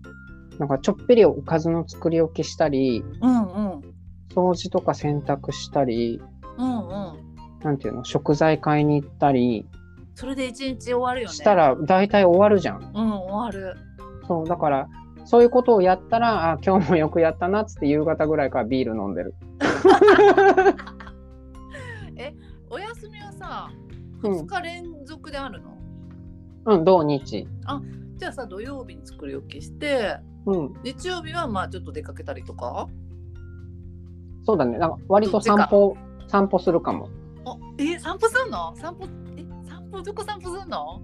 [0.57, 3.88] なんかちょっぴりおかずの作り置きしたり、うんうん。
[4.33, 6.21] 掃除とか洗濯したり、
[6.57, 7.13] うんうん。
[7.61, 9.65] なんていうの、食材買いに行ったり
[10.15, 11.33] それで一日終わるよね。
[11.33, 12.91] したら大体終わるじゃん。
[12.93, 13.77] うん、終わる。
[14.27, 14.89] そう、だから、
[15.25, 19.35] そういうことをやったら、あ、今日もよくやったなっつって夕方ぐらいからビール飲んでる。
[22.71, 23.71] お休みはさ、
[24.21, 25.77] うん2日連続であるの、
[26.65, 27.47] うん、土日。
[28.17, 32.87] じゃあさ、土曜日に作り置きして、うん、日曜日はまあちょっと出かけたりとか？
[34.45, 34.77] そうだね。
[34.77, 35.95] なんか割と散歩、
[36.27, 37.09] 散歩するかも。
[37.45, 38.75] あえ、散歩すんの？
[38.75, 39.05] 散歩、
[39.37, 41.01] え、散歩、どこ散歩すんの？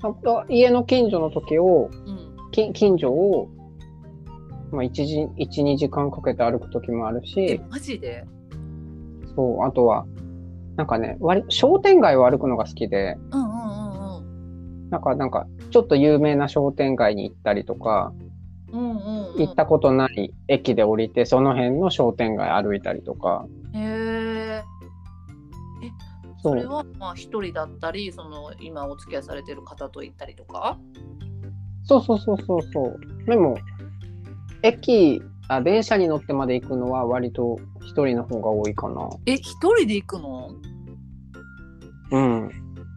[0.00, 2.50] 散歩家の近所の時を、うん。
[2.52, 3.48] き近所を、
[4.70, 8.24] まあ、1時、1、2時間かけて歩く時もあるえし、、マジで？
[9.34, 10.06] そう、あとは、
[10.76, 14.20] なんかね、割商店街を歩くのが好きで、うんうんうんう
[14.86, 14.90] ん。
[14.90, 18.12] なんか、なんか、ちょっと有名な商店街に行ったりとか。
[18.74, 24.64] 行ったことない駅で降りて、その辺の商店街歩いたりとか、へえ。
[26.42, 30.78] それはまあ一人だったり、その今お付き合いされてる方と行ったりとか？
[31.84, 33.00] そうそうそうそうそう。
[33.26, 33.56] でも、
[34.62, 39.08] 駅、あ、電車に乗ってまで行くのは割と一人の方が多いかな。
[39.26, 40.50] え、一人で行くの？
[42.10, 42.50] うん。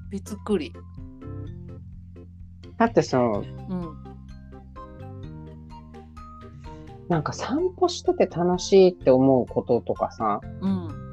[0.10, 0.74] びっくり。
[2.78, 3.44] だってさ、うん。
[7.10, 11.08] なんか散歩してて楽しいって思うこととかさ、うん。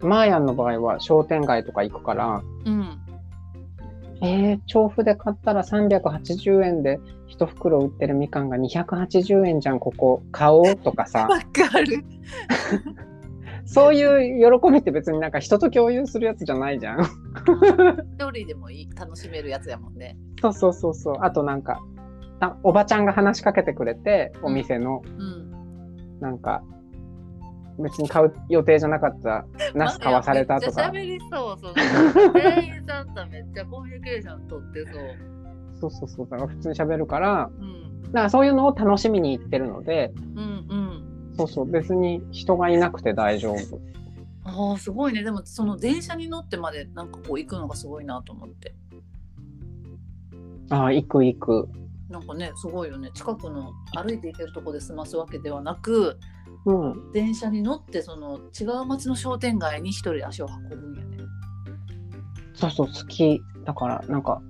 [0.00, 2.98] マーヤンの場合は商店街とか行くから、うん。
[4.22, 12.04] えー、調布で買ったら380円で一袋売ってるみかんが280円じゃん、ここ買おうとかさ、 わかる。
[13.68, 17.00] そういう喜びって別になんか人と共有するやつじゃないじゃん。
[17.00, 20.16] 一人でもいい楽しめるやつやもんね。
[20.40, 21.16] そうそうそうそう。
[21.20, 21.80] あとなんか、
[22.40, 26.20] あおばちゃんが話しかけてくれて、お店の、うん。
[26.20, 26.62] なんか、
[27.78, 30.90] 別に買う予定じゃなかった、ナス買わされたとか。
[30.92, 31.58] めっちゃ喋りそう。
[31.58, 35.02] その 店員さんとめっちゃコミュニケーション取ってそう。
[35.80, 36.28] そうそうそう。
[36.28, 38.02] だから普通に喋るから、うん。
[38.04, 40.42] だからそういうのを楽しみに行ってるので、うんう
[41.32, 41.34] ん。
[41.36, 43.80] そうそう、別に人がいなくて大丈夫。
[44.48, 48.76] ああすごいねでもその電車に乗ってまでなんかこう行くのがすごいなと思って
[50.70, 51.68] ああ、行く行く。
[52.08, 56.18] なんかねすごいよね近くの歩いて行けるとこで済ますわけではなく
[56.64, 57.12] うん。
[57.12, 61.16] 電車に乗ってその違う町の商店街に一人で足を運ぶんやね
[62.56, 63.42] そうそう、好き。
[63.64, 64.40] だから、なんか、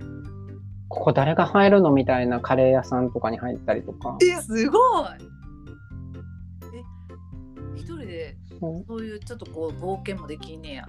[0.87, 4.17] ここ誰が入るのみたいなカレー屋さんとかに入ったりとか。
[4.21, 5.07] えすごい
[6.73, 10.87] え一人でそうそういうちょっとこう冒険もできんねや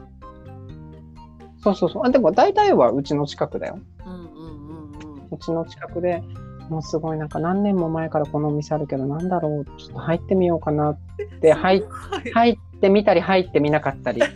[1.62, 2.07] そうそうそう。
[2.07, 3.81] あ、でも大体はうちの近くだよ。
[4.07, 6.22] うんうんうんうんうちの近くで
[6.68, 10.98] もうすごいなんか何年も前からこのお店あるけどなんだろうちょっと入ってみようかなっ
[11.40, 11.85] て入
[12.35, 14.20] 入ってみたり入ってみなかったり。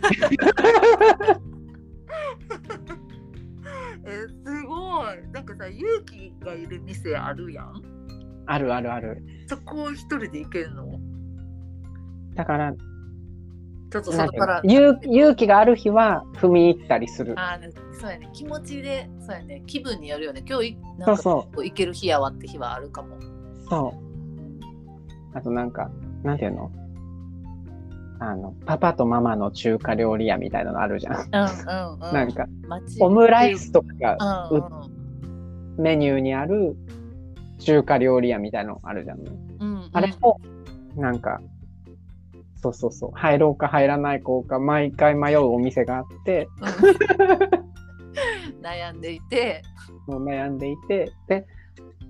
[4.05, 5.05] えすごい。
[5.31, 7.81] なんかさ勇気がいる店あるやん？
[8.45, 9.23] あるあるある。
[9.47, 10.99] そこを一人で行けるの？
[12.35, 14.45] だからちょっとなんていうの？
[14.45, 14.61] 外から。
[14.63, 17.33] 勇勇気がある日は踏み入ったりする。
[17.37, 17.69] あーね
[18.03, 18.29] そうやね。
[18.33, 19.63] 気持ちでそうやね。
[19.65, 20.43] 気分によるよね。
[20.45, 23.17] 今日いなんかそうそこう行ける日やわって日はあるかも。
[23.69, 23.95] そ
[25.33, 25.37] う。
[25.37, 25.89] あとなんか
[26.21, 26.69] なんていうの？
[28.19, 32.13] あのパパとママの中華料理屋みたいなのあるじゃん、うんうんうん。
[32.13, 35.81] なんか街オムライスとかがうんうん。
[35.81, 36.75] メニューにある
[37.59, 39.21] 中華料理屋みたいなのあるじゃん、う
[39.65, 40.41] んあれも
[40.97, 41.39] なんか
[42.57, 43.11] そうそうそう。
[43.13, 46.49] 入ろうか入らないかか毎回迷うお店があって。
[46.59, 47.73] うん
[48.61, 49.61] 悩んでいて、
[50.07, 51.11] もう悩んでいて。
[51.27, 51.45] で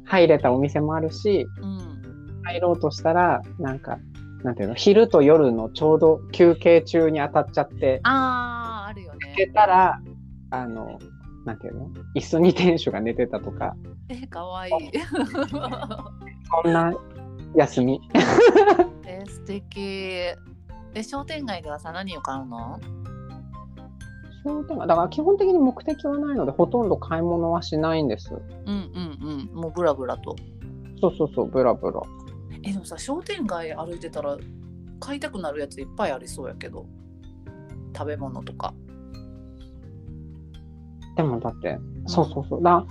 [0.06, 4.00] 入れたお店もあるしうん、入ろうとしたらなんか
[4.44, 10.02] なんていうの昼と夜のちょうど休憩中に当たっちゃってあーあるよ開けねたら
[10.52, 11.00] あの
[11.46, 13.76] なんていうの椅子に店主が寝てたとか。
[14.08, 14.74] えかわいい。
[15.52, 16.94] そんな
[17.56, 18.00] 休み。
[19.06, 19.82] え素敵。
[20.96, 22.80] え商店街ではさ何を買うの？
[24.44, 28.34] 商店街だから基本的に目的はないのでほとんど買い物はしないんです。
[28.34, 29.62] うんうんうん。
[29.62, 30.36] もうブラブラと。
[31.00, 32.02] そうそうそうブラブラ。
[32.64, 34.38] えでもさ商店街歩いてたら
[35.00, 36.86] 買いたくなるやついっぱいありそうやけど。
[37.96, 38.74] 食べ物とか。
[41.16, 41.78] でもだって
[42.08, 42.64] そうそうそう。
[42.64, 42.86] だ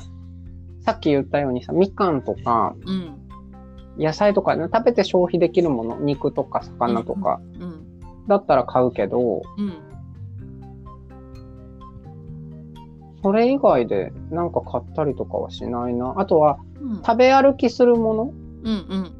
[0.81, 3.19] さっき言ったようにさみかんとかうん。
[3.99, 7.41] 野菜とか、ね、食べて消費できるもの肉とか魚とか。
[7.61, 8.27] うん。
[8.27, 9.92] だったら買うけど、うん
[13.23, 16.15] それ以外でなんか買ったりとかはしないな。
[16.19, 16.97] あとはうん。
[17.03, 18.23] 食べ歩きするもの？
[18.25, 18.33] うん
[18.65, 19.13] うん。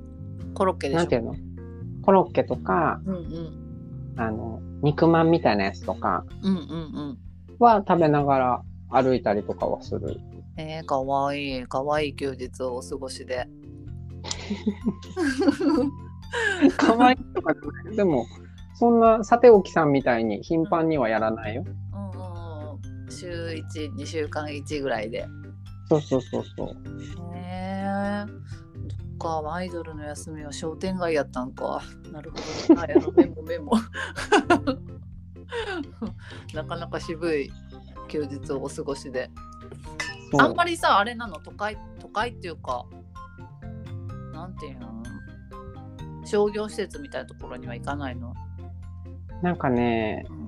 [0.55, 1.35] コロッケでなんていうの？
[2.03, 4.15] コロッケとかうんうん。
[4.17, 6.25] あの肉まんみたいなやつとか。
[7.59, 10.19] は食べながら歩いたりとかはする。
[10.57, 11.63] えー、かわいい。
[11.65, 13.47] かわいい休日をお過ごしで。
[16.77, 17.97] かわいいとかじゃない。
[17.97, 18.27] でも
[18.75, 21.65] そんなさておきさんみたいに頻繁にはやらないよ
[23.13, 25.27] 週12週間1ぐらいで。
[25.89, 26.69] そうそうそうそう。
[27.35, 27.41] へ
[27.85, 28.25] え。
[28.27, 29.05] そ
[29.39, 31.83] っかアイドルの休みは商店街やったんか。
[32.11, 32.81] なるほど。
[32.81, 33.73] なやろメモメモ。
[36.55, 37.53] なかなか渋い
[38.09, 39.31] 休日をお過ごしで。
[40.39, 41.39] あんまりさあれなの？
[41.41, 42.87] 都会都会っていうか
[44.33, 45.03] なんていうの？
[46.25, 48.35] 商業施設みたいなところには行かないの？
[49.43, 50.42] なんかねうん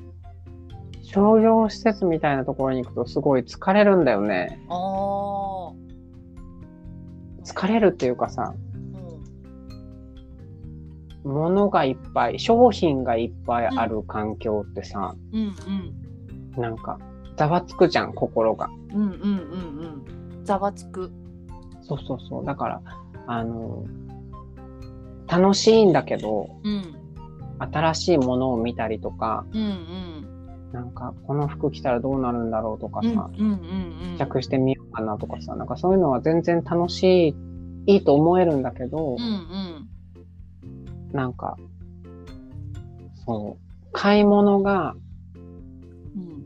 [1.05, 4.59] 商業施設みたいなところに行くとすごい疲れるんだよね。
[4.69, 5.73] ああ
[7.45, 8.55] 疲れるっていうかさ
[11.25, 11.33] うん。
[11.33, 15.55] 物がいっぱい商品がいっぱいある環境ってさ、うん
[16.57, 16.63] うん。
[16.63, 16.99] なんか
[17.37, 18.71] ざわつくじゃん心が。
[18.95, 19.11] うんうんうん
[20.39, 20.45] うん。
[20.45, 21.13] ざわつく。
[21.83, 22.45] そうそうそう。
[22.47, 22.81] だから
[23.27, 23.85] あの
[25.27, 26.95] 楽しいんだけどうん。
[27.59, 30.14] 新しいものを見たりとかうんうん
[30.75, 34.17] なんかこの服着たらどうなるんだろうとかうんさ、うんうん。
[34.17, 39.89] 試着してみようかなとかさなんかそういうのは全然楽しいいいと思えるんだけどうんう、ん。
[41.13, 41.57] なんか
[43.25, 44.97] そう買い物が
[46.17, 46.45] うん。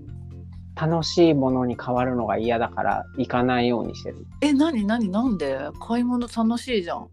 [0.77, 4.27] 楽しいものに変わるのが嫌だから行かないようにしてる。
[4.43, 5.59] え何何なんで？
[5.81, 7.09] 買い物楽しいじゃん。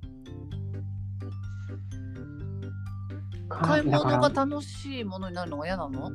[3.47, 6.11] 買い物が楽しいものになるのが嫌なの？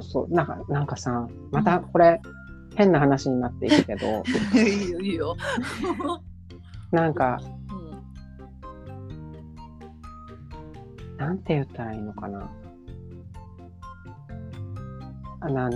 [0.00, 0.34] そうそう。
[0.34, 2.20] なんかなんかさまたこれ
[2.76, 4.22] 変な話になっていくけど
[4.54, 5.36] いいよいいよ、
[6.90, 7.38] なんか
[11.10, 12.50] うん、なんて言ったらいいのかな。
[15.40, 15.72] あなん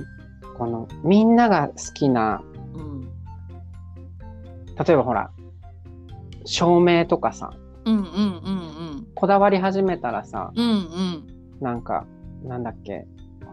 [0.56, 2.42] このみんなが好きな
[2.74, 3.02] うん。
[3.02, 5.30] 例えばほら
[6.44, 7.50] 照明とかさ
[7.84, 9.06] うんうんうん。
[9.14, 11.26] こだわり始めたらさ、うんうん。
[11.60, 12.06] なんか、
[12.44, 13.06] なんだっけ、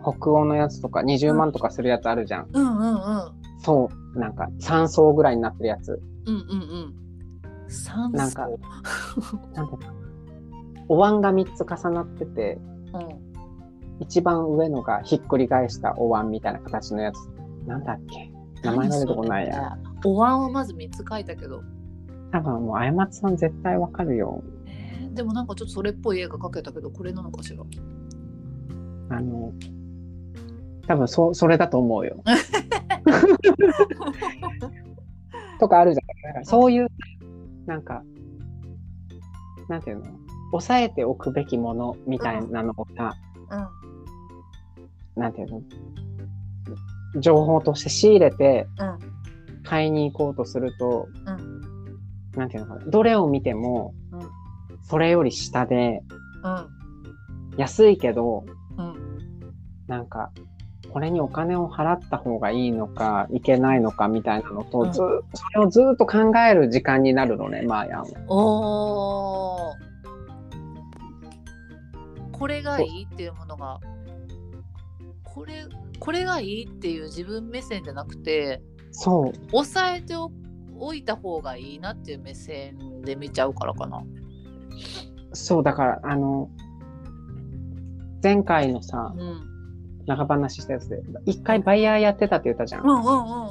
[0.06, 2.48] 北欧のやつとか20万とかするやつあるじゃん。
[2.54, 3.22] うんうんうん
[3.62, 6.00] そう、なんか3層ぐらいになってるやつ。
[6.26, 6.44] うんうんう
[6.88, 6.96] ん
[7.68, 9.78] 三なんか層なんか
[10.88, 12.60] お椀が3つ重なってて、
[12.94, 13.26] うん
[14.02, 17.16] 一番上のがひっくり返したお椀みたいな形のやつ。
[17.66, 18.32] なんだっけ？
[18.62, 19.78] 名前が出てこないや。
[20.04, 21.64] お椀をまず3つ書いたけど、
[22.32, 24.44] 多分もう、あやまつさん絶対わかるよ。
[24.68, 27.64] えーでもなんかちょっとそれっぽい絵が描けたけどこれなのかしら？
[29.16, 29.54] あの、
[30.88, 32.18] 多分そそれだと思うよ。
[35.60, 36.08] とかあるじゃん。
[36.08, 36.88] だからそういう、
[37.66, 38.04] なんか、
[39.68, 40.06] なんていうの
[40.52, 43.16] 抑えておくべきものみたいなのをさ、
[43.50, 43.56] う
[45.18, 45.22] ん。
[45.22, 45.62] なんていうの
[47.20, 49.00] 情報として仕入れてうん。
[49.64, 51.62] 買いに行こうとすると、うん。
[52.38, 54.30] なんていうのかなどれを見ても、うん。
[54.84, 56.04] それより下で
[56.44, 56.70] うん。
[57.58, 58.46] 安いけど
[58.78, 58.96] うん。
[59.88, 60.32] なんか
[60.96, 68.08] これにお金を払った方がいいのかいけないのかみたいなのと、うんずーそれをずっと考える時間になるのねマーヤンは。
[68.30, 69.76] おー
[72.32, 73.82] これがいいっていうものが
[75.26, 75.66] これ
[76.00, 78.62] これがいいっていう自分目線じゃなくて
[78.94, 80.32] そう抑えてお
[80.80, 84.02] おいた方がいいなっていう目線で見ちゃうからかな。
[85.34, 86.50] そうだからあの
[88.24, 89.55] 前回のさうん、
[90.06, 92.84] 長話したやつで一回バイヤーやってたって言ったじゃん。
[92.84, 93.50] うんうんうんうん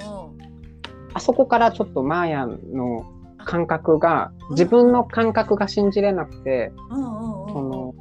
[1.16, 3.06] あそこからちょっとマーヤンの
[3.38, 7.94] 感覚が自分の感覚が信じれなくて、うんうんうんその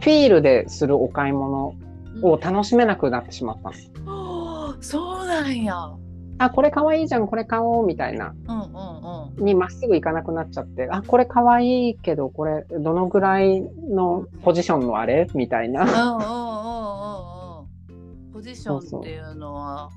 [0.00, 1.74] フィールでするお買い物
[2.22, 3.70] を楽しめなくなってしまった
[4.04, 4.12] の。
[4.12, 5.74] はあそうなんや。
[6.38, 8.64] あ、これかわいいじゃん、これ買おうみたいなうんうん
[9.38, 9.44] うん。
[9.44, 15.28] にまっすぐ行かなくなっちゃって、あ、これかわいいけど、これどのぐらいのポジションのあれ？
[15.34, 15.82] みたいな。
[15.82, 16.77] うんうんうんうんうん。
[18.38, 19.90] ポジションっていうのは、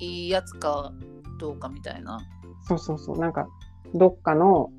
[0.00, 0.92] いいやつか
[1.40, 2.20] どうかみたいな。
[2.68, 3.18] そうそうそう。
[3.18, 3.48] なんか、
[3.94, 4.70] どっかの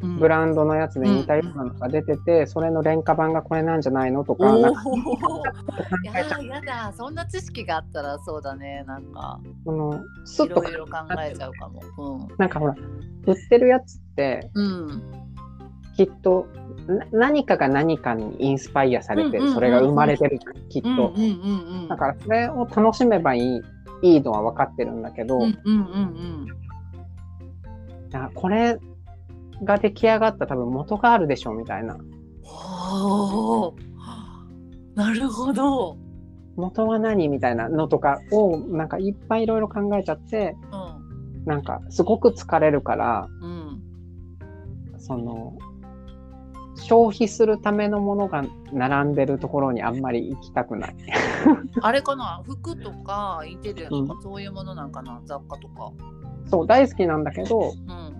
[0.00, 4.82] うんブランドのやつで似たようなのが出てて、それの廉価版がこれなんじゃないのとおか、なんか
[6.02, 12.28] やだやだそんな知識があったらそうだねなんかそのスいッとろいろ考えちゃうかも。
[12.38, 12.74] なんかほら、
[13.26, 14.64] 売ってるやつって、うん。
[14.64, 15.02] うん。
[15.94, 16.62] きっとな
[17.12, 21.14] 何かが何かにインスパイアされてそれが生まれてるきっと。
[21.88, 23.62] だからそれを楽しめばいい
[24.02, 26.46] いいのは分かってるんだけど、うんうんうん
[28.10, 28.78] だからこれ
[29.64, 32.10] が出来上がった多分元があるでしょみたいなうん。
[32.42, 33.72] は
[34.06, 34.44] あ。
[34.94, 35.96] なるほど。
[36.56, 43.82] 元は何みたいなのとかをなんかいっぱいいろいろ考えちゃってうんなんかすごく疲れるからうん。
[44.98, 45.56] その
[46.82, 50.96] 消費するためのものが並んでるところにあんまり行きたくない。
[51.80, 52.42] あれかな？
[52.44, 55.92] 服とかインテリアとかそういうものなんかな、雑貨とか。
[56.46, 58.14] そう大好きなんだけどうん。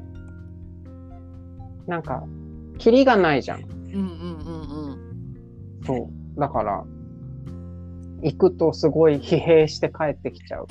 [1.87, 2.25] なんか
[2.79, 3.63] キリがないじゃん。
[3.63, 4.05] うんうんう
[4.95, 6.41] んそう。
[6.41, 6.85] だから、
[8.23, 10.67] 行くとすごい疲弊して帰ってきちゃう。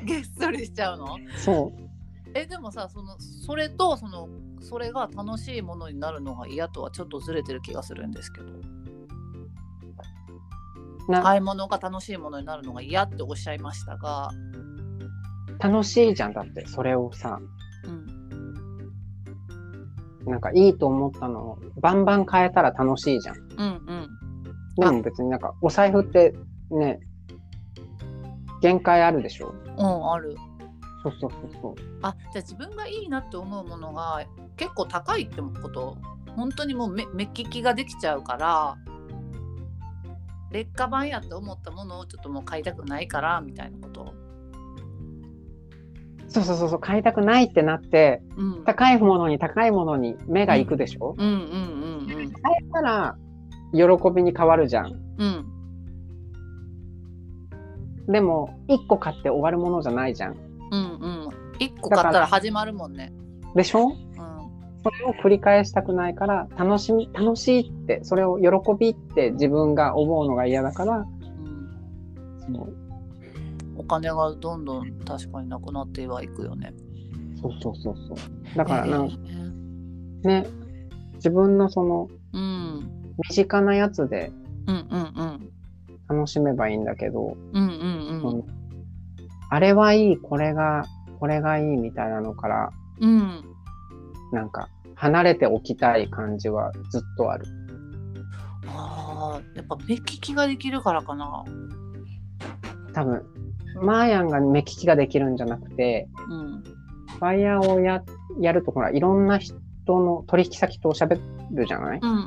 [0.00, 0.06] うん。
[0.06, 1.18] げっそりしちゃうの？
[1.36, 1.88] そう。
[2.34, 4.28] えでもさそのそれとその
[4.60, 8.46] それが楽しいものになるのが嫌とはちょっとずれてる気がするんですけど
[11.08, 14.30] な買い物が楽しいものになるのが嫌っておっしゃいましたが、
[15.58, 16.32] 楽しいじゃん。
[16.32, 17.40] だって、それをさ、
[17.84, 18.06] うん、
[20.26, 23.36] なんかいいと思ったのをバンバン変えたら楽しいじゃん。
[23.36, 24.08] うんうん
[24.76, 26.36] でも別になんか、お財布って
[26.70, 27.00] ね、
[28.62, 29.52] 限界あるでしょ。
[29.76, 30.36] うんある
[31.02, 31.74] そうそうそうそう。
[32.02, 34.24] あじゃあ自分がいいなって思うものが
[34.58, 35.96] 結構高いってこと？
[36.36, 38.76] 本当にもう目目利きができちゃうから
[40.52, 44.14] 劣化版やって思ったものをちょっともう買いたくないからみたいなこと？
[46.28, 48.64] そうそうそうそう、買いたくないってなって、うん。
[48.64, 51.14] 高いものに高いものに目が行くでしょ？
[51.16, 51.34] うんうんう
[52.04, 52.30] ん変え
[52.70, 53.16] たら、
[53.72, 53.80] 喜
[54.14, 54.86] びに変わるじゃん。
[54.86, 55.00] うん。
[55.18, 55.54] うん
[58.12, 60.36] でも、一個買って終わるものじゃないじゃん。
[60.70, 61.28] うんうん。
[61.58, 63.12] 1個買ったら始まるもんね。
[63.54, 63.88] でしょ？
[63.88, 64.07] うん
[64.90, 72.76] それを繰り返したくないから、楽しみ、楽しいって、それを喜びって自分が思うのが嫌だから、うん。
[73.76, 76.72] お金がどんどん確かになくなってはいくよね。
[77.40, 78.16] そうそうそうそう。
[78.56, 80.46] だからなんえかーね、
[81.14, 82.90] 自分のそのうん。
[83.28, 84.30] 身近なやつで
[86.08, 87.66] 楽しめばいいんだけど、うんう
[88.16, 88.20] ん。
[88.22, 88.44] その
[89.50, 90.84] あれはいい、これが、
[91.18, 92.70] これがいいみたいなのから、
[93.00, 93.44] うん。
[94.30, 94.68] なんか
[94.98, 97.46] 離れておきたい感じはずっとある。
[98.66, 101.44] あーやっぱ目利きができるからかな。
[102.92, 103.24] 多分、
[103.80, 106.64] マーヤンが目利きができるんじゃなくて、うん。
[107.20, 108.02] バイヤーをや
[108.40, 111.20] やると、ほら、いろんな人の取引先と喋
[111.52, 112.00] るじゃない？
[112.02, 112.20] うんうんう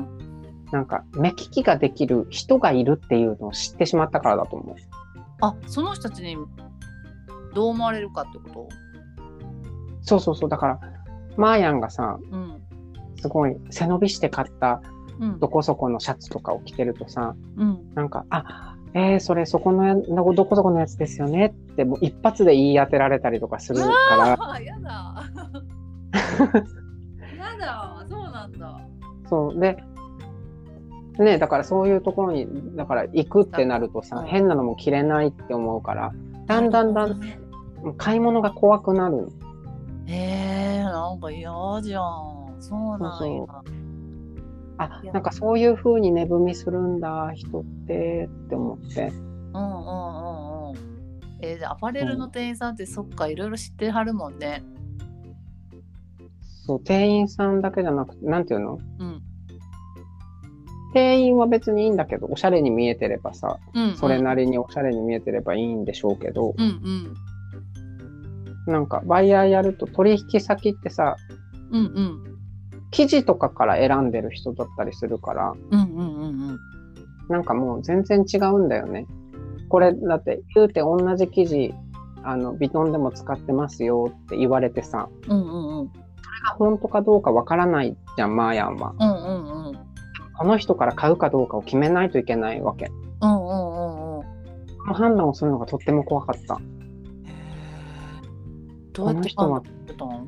[0.00, 0.64] ん。
[0.70, 4.76] なんか、目利きができる人がいるっていうのを知ってしまったからだと思う。
[5.40, 6.36] あその人たちに
[7.54, 8.68] どう思われるかってこと？
[10.02, 10.48] そうそうそう。
[10.48, 10.80] だから、
[11.36, 12.60] マーヤンがさ、うん。
[13.20, 14.82] すごい背伸びして買った
[15.20, 17.94] うんどこそこのシャツとかを着てるとさ、うん。
[17.94, 25.24] なんか、あ、えー、それそこのやどこそこのやつですよねって、もう一発で言い当てられたりとかするから、あやだ。
[27.36, 28.04] やだ。
[28.08, 28.80] そうなんだ。
[29.28, 29.58] そう。
[29.58, 29.82] で、
[31.18, 36.12] ね、だからそういうところに、だから行くってなるとさ、うん変なのも着れないって思うから、
[36.46, 37.20] だんだんだん、
[37.96, 39.28] 買い物が怖くなる。
[40.06, 41.50] えー、なんか嫌
[41.82, 42.56] じゃん。
[42.60, 43.16] そうなんや。
[43.18, 43.46] そう
[44.76, 49.12] あ、なんかそういう風に値踏みするんだ、人って、って思って。
[49.52, 50.76] うんうんうんうん。
[51.40, 54.64] えー、じゃあアパレルの店員さんってそっかいろいろ知ってはるもんね。
[56.66, 58.78] そう、店員さんだけじゃなくて、なんていうの？
[58.98, 59.22] うん。
[60.92, 63.96] 店員は別にいいんだけど、おしゃれに見えてればさ、うん、うん。
[63.96, 67.14] それなりにおしゃれに見えてればいいんでしょうけど、うんうん。
[68.66, 71.16] なんかバイヤーやると取引先ってさ、
[71.70, 72.34] うんうん。
[72.90, 76.58] 生地とかから選んでる人だったりするから、うんうんうんうん。
[77.28, 79.06] なんかもう全然違うんだよね。
[79.68, 81.74] これだって言うて同じ生地、
[82.22, 85.88] あの、ビトンでも使ってますよって言われてさ、うんうんうん。
[85.88, 88.94] それが本当かどうかわからないじゃん、マーヤンは。
[88.98, 89.74] うんうんうん。
[90.36, 92.90] この人から買うかどうかを決めないといけないわけ。
[93.20, 94.22] うんうんうんうん。
[94.22, 96.60] この判断をするのがとっても怖かった。
[98.94, 99.62] どうやってこの人は
[99.98, 100.24] たん？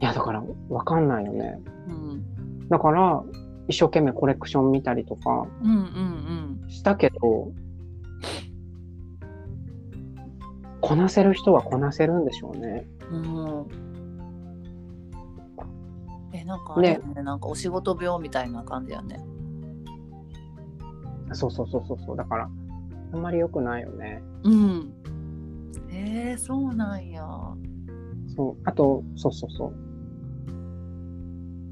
[0.00, 1.60] いや、だからわかんないよね。
[1.88, 2.24] うん
[2.68, 3.22] だから、
[3.66, 7.52] 一生懸命コレクション見たりとかうんうんしたけど、
[10.80, 12.86] こなせる人はこなせるんでしょうね。
[13.10, 13.44] うん。
[13.46, 13.66] うん。
[16.32, 19.18] え、なんかあれやねなんかお仕事病みたいな感じやね。
[21.32, 22.16] そうそうそうそうそう。
[22.16, 22.50] だから、
[23.12, 24.22] あんまり良くないよね。
[24.44, 24.92] うん。
[26.00, 27.26] えー、そうなんや。
[28.36, 28.56] そう。
[28.64, 29.72] あと、そうそうそう。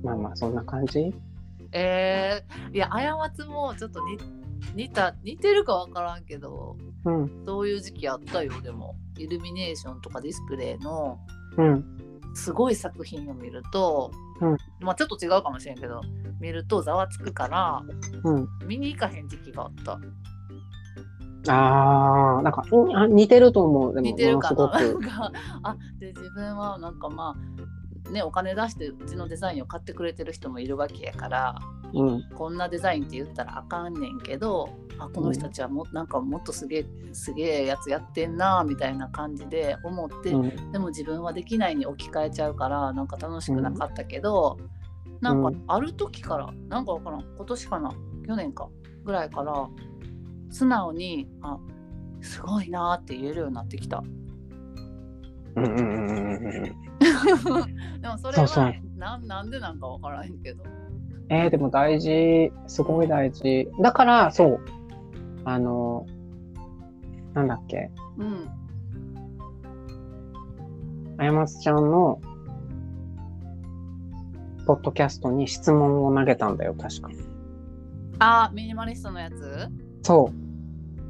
[0.03, 1.15] まあまあ、そんな感じ？
[1.73, 4.19] えー、いや、過つもちょっと似
[4.75, 7.45] 似た似てるか分からんけど、うん。
[7.47, 8.97] そういう時期あったよ、でも。
[9.17, 11.19] イルミネーションとかディスプレイの
[11.57, 11.85] うん。
[12.35, 14.11] すごい作品を見ると、
[14.41, 16.03] うんまあちょっと違うかもしれんけど、
[16.39, 17.83] 見るとざわつくから、
[18.25, 18.49] うん。
[18.67, 19.99] 見に行かへん時期があった。
[21.49, 22.65] ああ、なんか、
[23.09, 23.95] 似てると思う。
[23.95, 24.67] でも、似てるかな？
[24.71, 25.33] なんか
[25.63, 27.37] あで自分はなんかま
[28.07, 31.59] あねお金出してうちのデザインを買ってくれてる人もいるわけやから
[31.93, 32.25] うん。
[32.35, 34.69] こんなデザインって言ったらあかんねんけど
[34.99, 40.73] あこの人たちはも、なんかもっとすげえすげえやつやってんなみたいな感じで思って、うん。
[40.73, 44.59] でも自分はできないに置き換えちゃうからなんか楽しくなかったけど、
[45.21, 47.93] なんかうんある時からなんかわからん今年かな？
[48.27, 48.69] 去年か？
[49.05, 49.69] ぐらいから
[50.57, 51.59] 素直にあ
[52.23, 54.03] すごいなーって言えるようになってきた。
[55.55, 58.01] うんうんうんうんうん。
[58.01, 60.65] でもそれはそうそうなんなんでなんかわからへんけど。
[61.29, 62.53] えー、でも大事。
[62.69, 63.69] すごい大事。
[63.83, 64.61] だから、そう。
[65.45, 66.07] あの、
[67.35, 67.91] なんだっけ。
[68.17, 68.49] うん。
[71.19, 72.21] あやまつちゃんの、
[74.67, 77.11] ポッドキャストに質問を投げたんだよ、確か。
[78.21, 79.69] あミニマリストのやつ？
[80.03, 80.46] そう。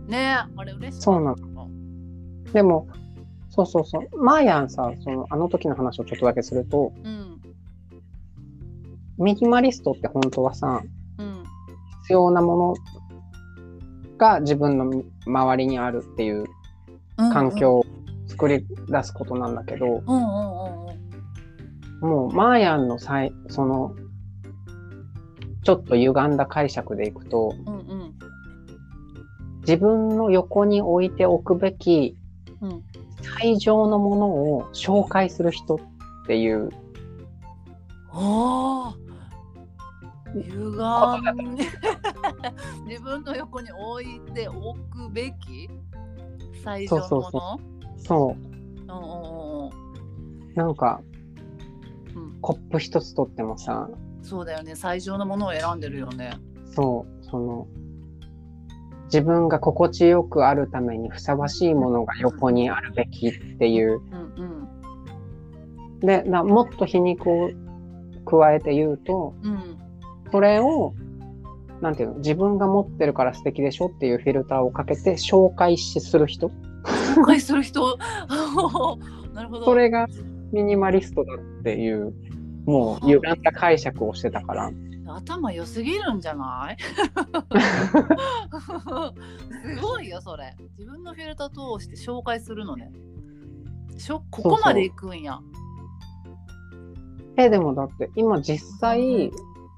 [0.07, 1.03] ねえあれ嬉しい。
[1.03, 1.69] そうなの。
[2.53, 2.89] でも、
[3.51, 4.23] そうそうそう。
[4.23, 7.41] マーヤンさ、その、あの時の話をちょっとだけすると、うん。
[9.19, 10.83] ミニマリストって本当はさ、
[11.19, 11.45] うん。
[12.03, 12.75] 必要なもの
[14.19, 16.45] が自分の周りにあるっていう
[17.19, 17.55] うん環。
[17.55, 17.85] 境を
[18.29, 20.03] 作り出すことなんだけど。
[22.01, 23.95] もうマーヤンのさいその
[25.63, 27.76] ちょっと歪んだ解釈でいくとうんうん。
[29.67, 32.17] 自分の横に置いておくべき
[32.61, 32.83] うん。
[33.39, 35.79] 最上のものを紹介する人っ
[36.27, 36.71] ていう
[38.12, 38.95] おお。
[40.35, 41.57] 歪ん
[42.87, 45.69] 自分の横に置いておくべき？
[46.62, 47.21] 最上のもの？
[47.21, 48.47] そうそう
[48.87, 49.73] そ
[50.55, 50.57] う。
[50.57, 51.01] なんか
[52.14, 52.39] うん。
[52.41, 53.89] コップ一つとってもさ。
[54.23, 54.75] そうだよね。
[54.75, 56.33] 最上のものを選んでるよね。
[56.64, 57.25] そう。
[57.25, 57.67] その
[59.07, 64.01] 自分が心地よくあるためにふさわしいものが横にあるべきっていう。
[64.01, 66.01] うんうん。
[66.01, 67.51] でなもっと皮肉を
[68.27, 69.79] 加えて言うとうん。
[70.31, 70.95] それを
[71.81, 76.51] なんていうの自分が持ってるから素敵でしょっていうフィルターをかけて紹介しする人。
[77.15, 77.99] 紹介する人？
[79.35, 79.65] なるほど。
[79.65, 80.07] それが
[80.53, 82.15] ミニマリストだっていう
[82.67, 84.71] もう歪んだ解釈をしてたから
[85.17, 86.77] 頭良すぎるんじゃない？
[89.77, 90.55] すごいよそれ。
[90.79, 91.49] 自分のフィルター
[91.79, 92.91] 通して紹介するのね。
[93.97, 95.41] しょここまで行くんや。
[97.37, 99.31] えでもだって今実際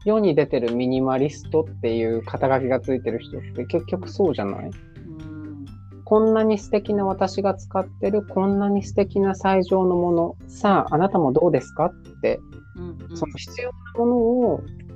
[0.05, 4.67] 世に出てるミニマリストっていう肩書きがついてる人って結局そうじゃない？
[4.67, 5.65] うん
[6.05, 10.37] こんなに素敵な私が使ってるこんなに素敵な最上のもの。
[10.49, 11.87] さああなたもどうですか？
[11.87, 12.41] って。
[12.77, 13.17] うんうん。
[13.17, 14.88] その必要なものをうん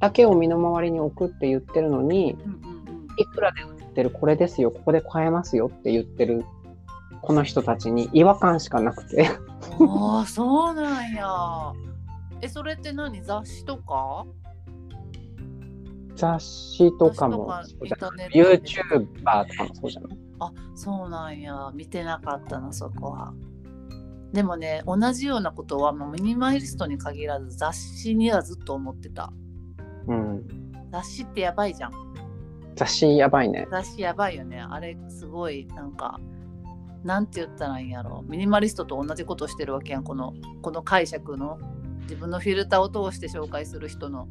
[0.00, 2.36] だけを身の回りに置くって言ってるのに
[3.18, 6.44] いくらで売ってるこれですよここで買えますよって言ってる
[7.22, 9.30] この人たちに違和感しかなくて。
[9.78, 11.26] うんああそうなんや。
[12.40, 13.22] えそれって何？
[13.22, 14.24] 雑誌とか？
[16.16, 18.28] 雑誌とかもそうじゃない。
[18.30, 20.18] YouTuber とかもそうじゃない？
[20.38, 21.70] あそうなんや。
[21.74, 23.34] 見てなかったなそこは。
[24.32, 29.32] でもね同じようなことはもうミニマリストに限らず雑誌にはずっと思ってた
[30.06, 30.46] うん。
[30.90, 31.92] 雑誌ってやばいじゃん。
[32.76, 33.66] 雑誌やばいね。
[33.70, 34.60] 雑誌やばいよね。
[34.60, 36.18] あれすごいなんか
[37.04, 40.04] なんて言ったらいいんやろミニマリストと同じことしてるわけやん。
[40.04, 41.58] このこの解釈の。
[42.10, 44.26] 自分のフィルターを通して紹介する人の。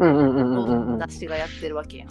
[0.00, 2.10] うんうんうんうんうん雑誌がやってるわけやん。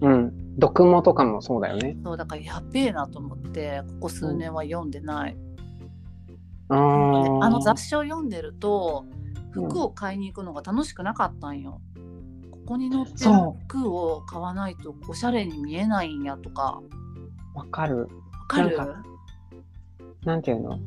[0.00, 0.54] うん。
[0.60, 1.96] 読モとかもそうだよね。
[2.02, 5.36] そうだからやっべえなと思ってここ数年は読んでない、
[6.68, 9.04] あーあの雑誌を読んでると
[9.52, 11.80] 服を買いに行くのが楽しくなかったんよ。
[12.70, 16.80] ここに載ってるそ服を買わないとおしゃれに見えないんやとか。
[17.52, 18.02] わかる。
[18.02, 18.06] わ
[18.46, 18.76] かる？
[18.76, 19.02] なんか
[20.24, 20.78] なんていうの？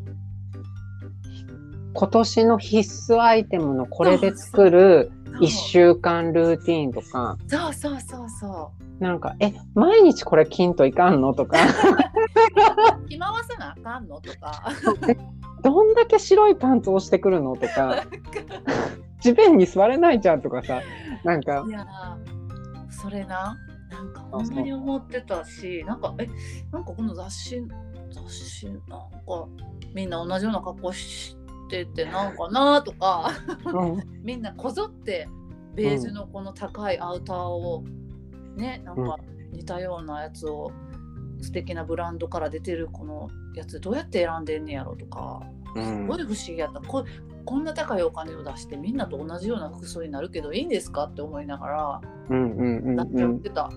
[1.93, 5.11] 今年の必須アイテムのこれで作る
[5.41, 7.37] 1週間ルーティーンとか。
[7.49, 8.71] そうそうそうそ
[9.01, 11.57] なんかえ毎日これ金といかんのとか。
[11.57, 13.09] う。
[13.09, 14.69] 着回さなあかんのとか。
[15.61, 18.03] どんだけ白いパンツをしてくるのとか
[19.23, 20.81] 地面に座れないじゃんとかさ
[21.23, 21.63] なんか。
[21.67, 23.57] いやーそれな。
[23.89, 26.27] なんかほんまに思ってたしなんかえ
[26.71, 27.61] なんかこの雑誌
[28.11, 29.07] 雑誌なんか
[29.93, 31.37] みんな同じような格好し
[31.69, 33.31] ててなんかなとか
[33.65, 34.03] うん。
[34.23, 35.29] みんなこぞって
[35.75, 37.83] ベージュのこの高いアウターを、
[38.55, 39.17] ねなんか
[39.51, 40.71] 似たようなやつを
[41.41, 45.41] 素敵なブランドから出てるこのやつどうやって選んでんねやろとか
[45.75, 45.85] うん。
[45.85, 46.79] すごい不思議やった。
[46.81, 47.05] こ
[47.45, 53.69] こんな高いお金を出してみんなと同じような服装になるけどいいんですかって思いながらうんうんうんなっちうんゃってた、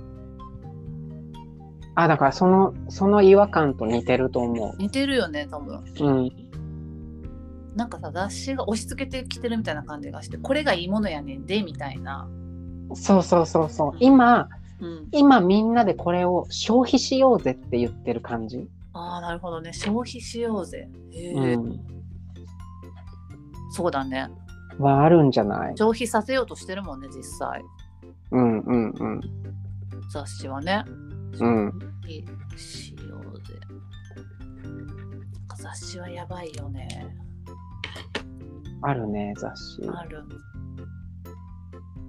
[1.95, 5.85] あだからそのその違和感と似てると思似てるよね多分。
[6.01, 6.31] ううん。
[7.75, 12.27] なんかさ雑誌が押し付けてきてるみたいな感じがしてこれがいいものやねんでみたいな、
[12.95, 13.97] そうそうそうそう。
[14.01, 14.49] 今
[14.81, 21.81] うん、今みんなでこれを消費しようぜって言ってる感じ、ああなるほどね消費しようぜへえ、うん、
[23.77, 24.29] そうだね。
[24.79, 25.77] はあるんじゃない？
[25.77, 27.63] 消費させようとしてるもんね実際。
[28.31, 29.21] うんうんうん。
[30.11, 30.85] 雑誌はね。
[31.39, 31.79] うん
[32.57, 33.55] しようぜ。
[35.57, 36.89] 雑誌はやばいよね。
[38.83, 39.83] あるね雑誌。
[39.89, 40.25] ある。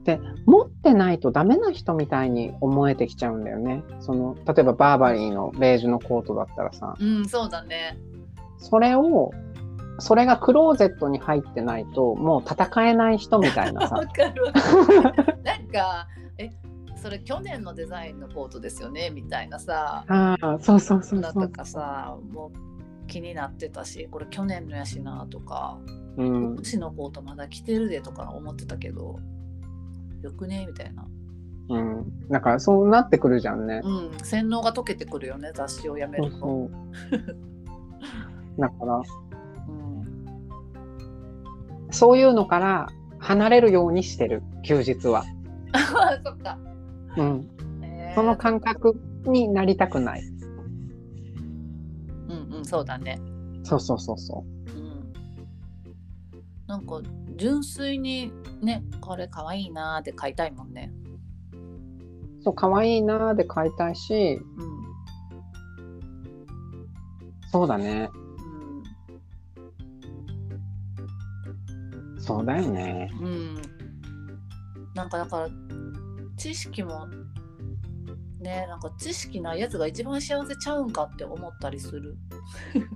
[0.04, 3.84] で持ってないとダメな人みたいに思えてきちゃうんだよね。
[4.00, 6.96] その例えばバーバリーのベージュのコートだったらさ。
[6.98, 7.98] うんそうだね。
[8.58, 9.32] それを
[10.00, 15.44] それがクローゼットに入ってないともう戦えない人みたいな わさかるわかる。
[15.44, 16.52] なんかえ
[16.96, 19.10] それ去年のデザインのコートですよね？
[19.10, 20.04] みたいなさ。
[20.08, 21.22] ああそうそうそうそう。
[21.22, 25.78] だとかさもう気になってたしこれ去年のやしなとか
[26.18, 26.44] うん。
[26.48, 29.20] 今年のコートまだ着てるでとか思ってたけど
[30.22, 30.66] よくね？
[30.68, 31.08] みたいな。
[31.70, 32.28] うん。
[32.30, 33.82] だからそうなってくるじゃんね。
[33.84, 34.18] うん。
[34.24, 36.40] 洗脳が解けてくるよね雑誌をやめそうると。
[36.40, 36.72] そう
[38.60, 39.04] だからうん
[41.98, 45.26] そういうのから離れるようにしてる休日は、
[45.74, 46.60] あそっか、
[47.18, 47.50] うん、
[47.82, 48.16] えー。
[48.16, 50.22] その感覚になりたくない。
[52.30, 53.20] うんうんそうだね。
[53.64, 54.80] そうそうそうそう。
[54.80, 55.12] ん。
[56.68, 57.02] なんか
[57.36, 58.32] 純粋に
[58.62, 60.94] ねこれかわいいなーって買いたいもんね。
[62.40, 64.36] うそう可愛いなーで買いたいし。
[64.36, 64.78] うん。
[67.50, 68.12] そうだね
[72.28, 73.62] そうだよねうん、
[74.94, 75.50] なんかだから
[76.36, 77.08] 知識も
[78.42, 82.18] ねなんか知識ないやつが一番幸せちゃうんかって思ったりする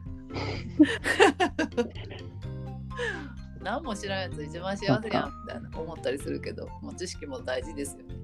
[3.64, 5.20] 何も知らんやつ一番幸せやんみた
[5.56, 8.16] いな思ったりするけど、まあ、知識も大事ですよね。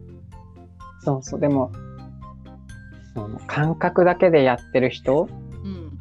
[1.00, 1.40] そうそう。
[1.40, 1.72] でも、
[3.14, 5.30] その感覚だけでやってる人
[5.64, 5.98] うん。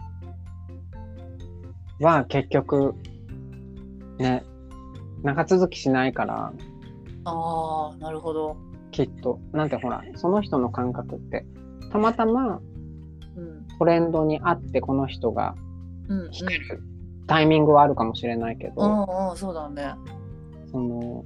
[2.01, 2.95] は結局、
[4.19, 4.43] ね、
[5.27, 6.53] 長続きしないから、
[7.25, 8.57] ああ、なるほど。
[8.93, 9.41] きっと。
[9.53, 11.45] なんてほら、その人の感覚って、
[11.91, 12.61] たまたま
[13.37, 13.67] うん。
[13.79, 15.55] トレンドに合ってこの人が
[16.09, 16.31] うん、うん。
[16.31, 16.83] 弾ける
[17.27, 19.95] タイミングはあるかもしれないけど、うんうん、そうだね。
[20.71, 21.25] その、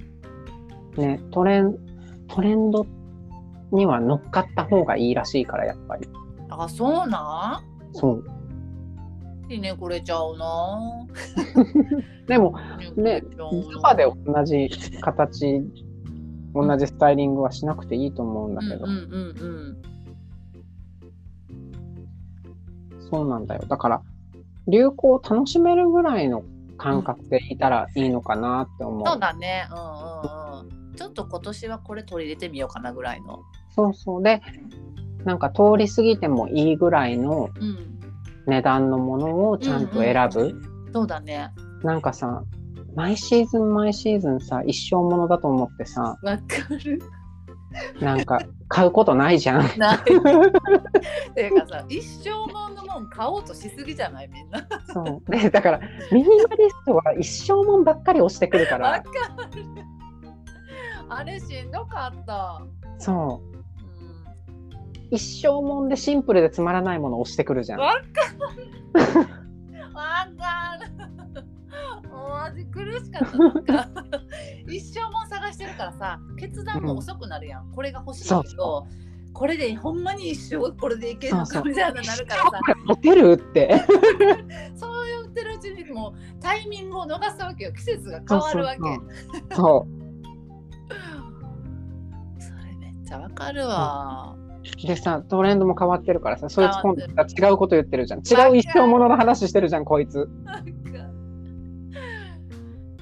[0.97, 1.77] ね、トレン、
[2.27, 2.87] トレンド
[3.71, 6.09] には乗っかった方がいいらしいから、やっぱり。
[6.49, 8.25] あ、そうなそう。
[9.51, 10.79] んひねくれちゃうな。
[12.27, 14.69] でも、ひねズバで同じ
[15.01, 15.61] 形、
[16.53, 19.77] 同じスタイリングはしなくていいと思うんだけど、うんうんうん
[23.11, 23.65] そうなんだよ。
[23.67, 24.01] だから、
[24.69, 26.43] 流行を楽しめるぐらいの
[26.77, 29.01] 感覚でいたらいいのかなって思うん。
[29.01, 29.05] う。
[29.05, 29.67] そうだね。
[29.69, 30.95] うんうんうん。
[30.95, 33.41] ちょっと今年はこれ取り入れてみようかなぐらいの。
[33.75, 34.23] そうそう。
[34.23, 34.41] で、
[35.25, 37.90] なんか通り過ぎてもいいぐらいのうん。
[38.47, 40.61] 値段のものをちゃんと選ぶ。
[40.93, 41.51] そうだね。
[41.83, 42.43] なんかさ、
[42.95, 46.43] 毎シーズン毎シーズンさ、一生ものだと思ってさ、わか
[46.83, 47.01] る。
[48.01, 49.79] なんか買うことないじゃん。
[49.79, 49.97] ない。
[50.03, 50.11] て
[51.43, 54.27] いうかさ、一生もんのもん買おうとしすぎじゃない？
[54.27, 54.67] みんな。
[54.93, 55.31] そう。
[55.31, 55.79] で、だから、
[56.11, 59.03] ミニマリストは一生もんばっかり押してくるか、らる。
[61.07, 62.61] あれしんどかった。
[62.97, 63.45] そう。
[63.45, 63.50] うん
[65.11, 67.79] 一生もんでシンプルでつまらないものを押してくるじゃん。
[67.79, 69.01] わかる。
[69.93, 70.01] わ
[70.37, 72.09] かる。
[72.09, 73.37] もう味苦しかった。
[73.37, 73.89] なんか
[74.67, 77.69] 一生もん探してるからさ、決断も遅くなるやん。
[77.71, 78.87] これが欲しいけど、
[79.33, 83.83] これでほんまに一生これでいけるのかみたいななるからさ、モテるって。
[84.75, 87.73] そう言ってるうちにもうタイミングを逃すわけよ。
[87.73, 88.79] 季節が変わるわけ。
[88.79, 90.01] そうそうそう
[92.39, 94.40] それめっちゃわかるわ。
[94.85, 98.19] でさ、トレンドも変わってるからさ、そいつ今度違うこと言ってるじゃん。
[98.19, 100.29] 違う一生ものの話してるじゃん、こいつ。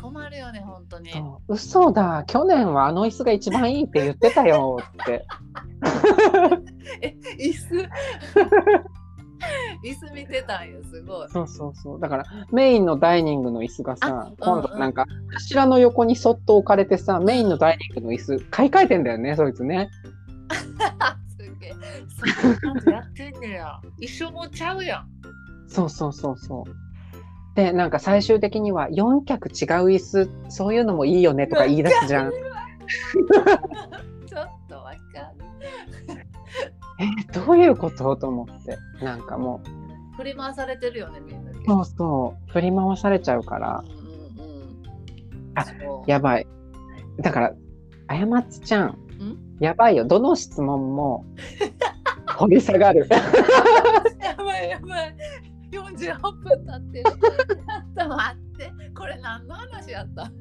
[0.02, 1.12] 困るよね、本当に。
[1.48, 5.26] 嘘だ、去年はあの椅子が一番いいって言ってたよって。
[7.02, 7.90] え、椅子？
[9.84, 11.30] 椅子見てたんよ、すごい。
[11.30, 12.00] そうそうそう。
[12.00, 19.90] だからメインのダイニングの椅子がさあ、今度なんか柱の横にそっと置かれてさ、メインのダイニングの椅子買い替えてんだよね、そいつね。
[21.60, 21.74] すげえ。
[22.62, 23.80] そんやってんねや。
[23.98, 25.08] 一生もちゃうやん。
[25.68, 27.56] そうそうそうそう。
[27.56, 29.56] で、なんか最終的には4脚違う
[29.90, 32.32] 椅子、そういうのもいいよねとか言い出すじゃん。
[34.26, 36.26] ちょっとわかる。
[37.00, 38.16] え、どういうこと？
[38.16, 38.78] と思って。
[39.04, 39.62] なんかも
[40.18, 41.52] 振り回されてるよね、みんな。
[41.52, 44.84] う、そうそう、振り回されちゃうからう、んうんうん。
[45.56, 45.66] あ
[46.08, 46.48] やばい。
[47.20, 47.54] だから、
[48.08, 48.98] あやまつちゃん、
[49.60, 50.06] やばいよ。
[50.06, 51.26] どの質問も
[52.38, 53.08] 掘り下がる。
[53.10, 55.16] やばいやばい。
[55.72, 57.04] 48分経ってる。
[57.04, 58.72] ちょっと待って。
[58.98, 60.32] これ何の話やった？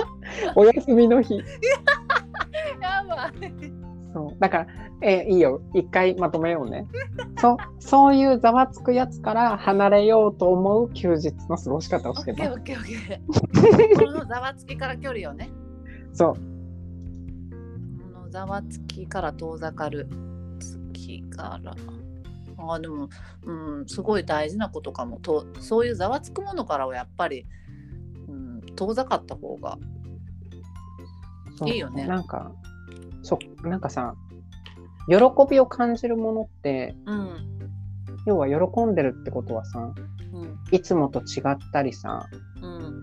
[0.56, 1.36] お休みの日。
[2.80, 3.32] やばい。
[4.12, 4.36] そう。
[4.40, 4.66] だから、
[5.02, 5.60] えいいよ。
[5.74, 6.86] 一回まとめようね。
[7.38, 12.50] そそういうざわつくやつから離れようと思う休日の過ごし方をオしてます。
[12.50, 14.04] ッケーオッケーオッケー。
[14.12, 15.50] このざわつきから距離をね。
[16.12, 16.51] そう。
[18.32, 20.08] ざわつきから遠ざかる。
[20.58, 21.74] 月から。
[22.56, 23.08] あーでも、
[23.44, 25.20] うん、すごい大事なことかも。
[25.20, 27.46] とそういうざわつくものからはやっぱり、
[28.28, 29.76] うん、遠ざかった方が
[31.66, 32.06] いいよね。
[32.06, 32.52] なんか、
[33.22, 34.14] そなんかさ、
[35.08, 35.16] 喜
[35.50, 37.58] びを感じるものって、うん。
[38.24, 39.92] 要は喜んでるってことはさ、
[40.32, 40.58] うん。
[40.70, 42.26] いつもと違ったりさ、
[42.62, 43.02] うん。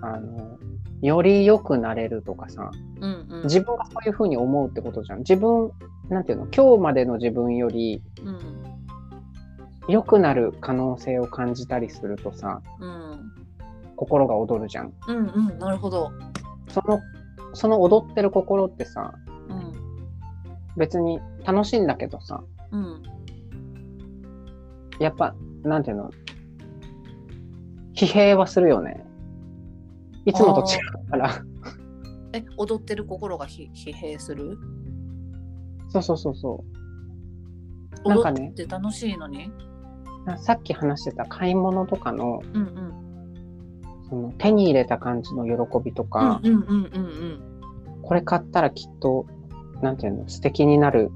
[0.00, 0.58] あの、
[1.04, 3.42] より良くなれるとかさ、うんうん。
[3.44, 5.18] 自分がそういうふうに思うってことじゃん。
[5.18, 5.70] 自分、
[6.08, 8.38] なんていうの、今日までの自分よりうん。
[9.86, 13.32] 良くなる可能性を感じたりするとさ、うん。
[13.96, 14.94] 心が躍るじゃん。
[15.06, 15.58] うんうん。
[15.58, 16.10] なるほど。
[16.68, 17.00] その、
[17.52, 19.12] その踊ってる心ってさ、
[19.50, 19.74] うん。
[20.78, 22.42] 別に楽しいんだけどさ、
[22.72, 23.02] うん。
[24.98, 25.34] やっぱ、
[25.64, 26.10] なんていうの、
[27.94, 29.04] 疲弊はするよね。
[30.26, 31.42] いつもと違うから。
[32.32, 34.58] え踊ってる心がひ疲弊する？
[35.90, 36.64] そうそうそうそ
[38.04, 38.08] う。
[38.08, 38.52] なんかね。
[38.56, 39.50] 踊って楽しいのに？
[40.24, 42.92] なさっき話してた買い物とかの、うんうん。
[44.08, 45.52] その手に入れた感じの喜
[45.84, 46.40] びとか、
[48.02, 49.26] これ買ったらきっと、
[49.82, 51.10] なんていうの、素敵になる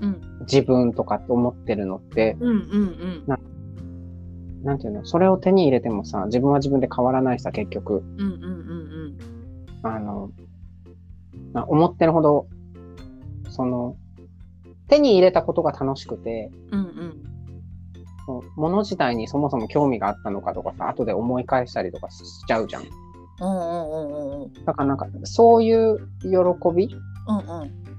[0.00, 0.20] うん。
[0.42, 3.24] 自分とかって思ってるのって、うんうんうん。
[3.26, 3.40] なん
[4.78, 7.98] ていうの、それを手に入れてもさ、自分は自分で変わらないしさ、結局。
[7.98, 9.16] うんうんうん
[9.82, 10.30] あの、
[11.54, 12.46] まあ思ってるほど、
[13.48, 13.96] その、
[14.88, 16.80] 手に入れたことが楽しくて、うん。
[16.80, 17.30] うん
[18.54, 22.82] 物自体にそもそも興味があったのかとかさ、後で思い返したりとかしちゃうじゃん。
[22.82, 24.64] うんうんうんうんうん。
[24.64, 26.28] だからなんか、そういう喜
[26.72, 26.94] び
[27.26, 27.89] うんうん。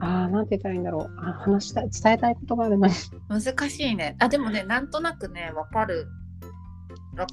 [0.00, 1.18] ああ、なんて言ったらいいんだろう。
[1.18, 2.92] あ話したい、伝えたいことがあるのに。
[3.28, 4.16] 難しいね。
[4.18, 6.08] あ、でもね、なんとなくね、わかる。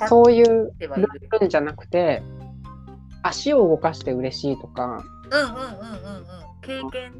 [0.08, 0.74] そういう。
[0.80, 2.24] ルンじゃなくて、
[3.22, 6.26] 足を動かして嬉しいとか、うんうんうんうんうん。
[6.62, 7.14] 経験。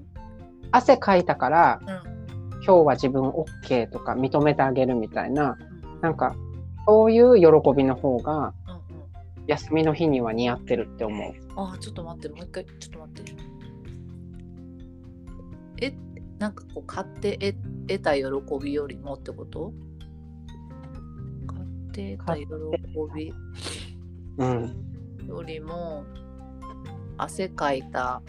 [0.72, 2.16] 汗かいたから、うん。
[2.64, 6.36] 今日は自分 OK とか認めてあげるみたいな、うんなんか、
[6.86, 8.54] そういう喜びの方が、うんうん。
[9.48, 11.34] 休みの日には似合ってるって思う。
[11.56, 13.55] あ、ちょっと待って、もう一回、ちょっと待って。
[15.82, 15.94] え、
[16.40, 17.56] なんかこう、買って得
[17.88, 18.24] 得た喜
[18.64, 19.74] びよりもってこと？
[21.48, 22.46] 買って得た喜
[23.16, 23.34] び
[24.38, 24.76] うん。
[25.28, 26.04] よりも、
[27.18, 28.22] 汗かいた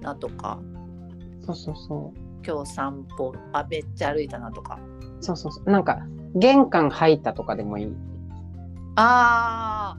[0.00, 0.60] なとか、
[1.46, 2.18] そうそうそう。
[2.46, 4.78] 今日散歩、あ、めっちゃ歩いたなとか。
[5.20, 5.70] そうそうそう。
[5.70, 7.96] なんか、玄関入ったとかでもいい。
[8.96, 9.96] あ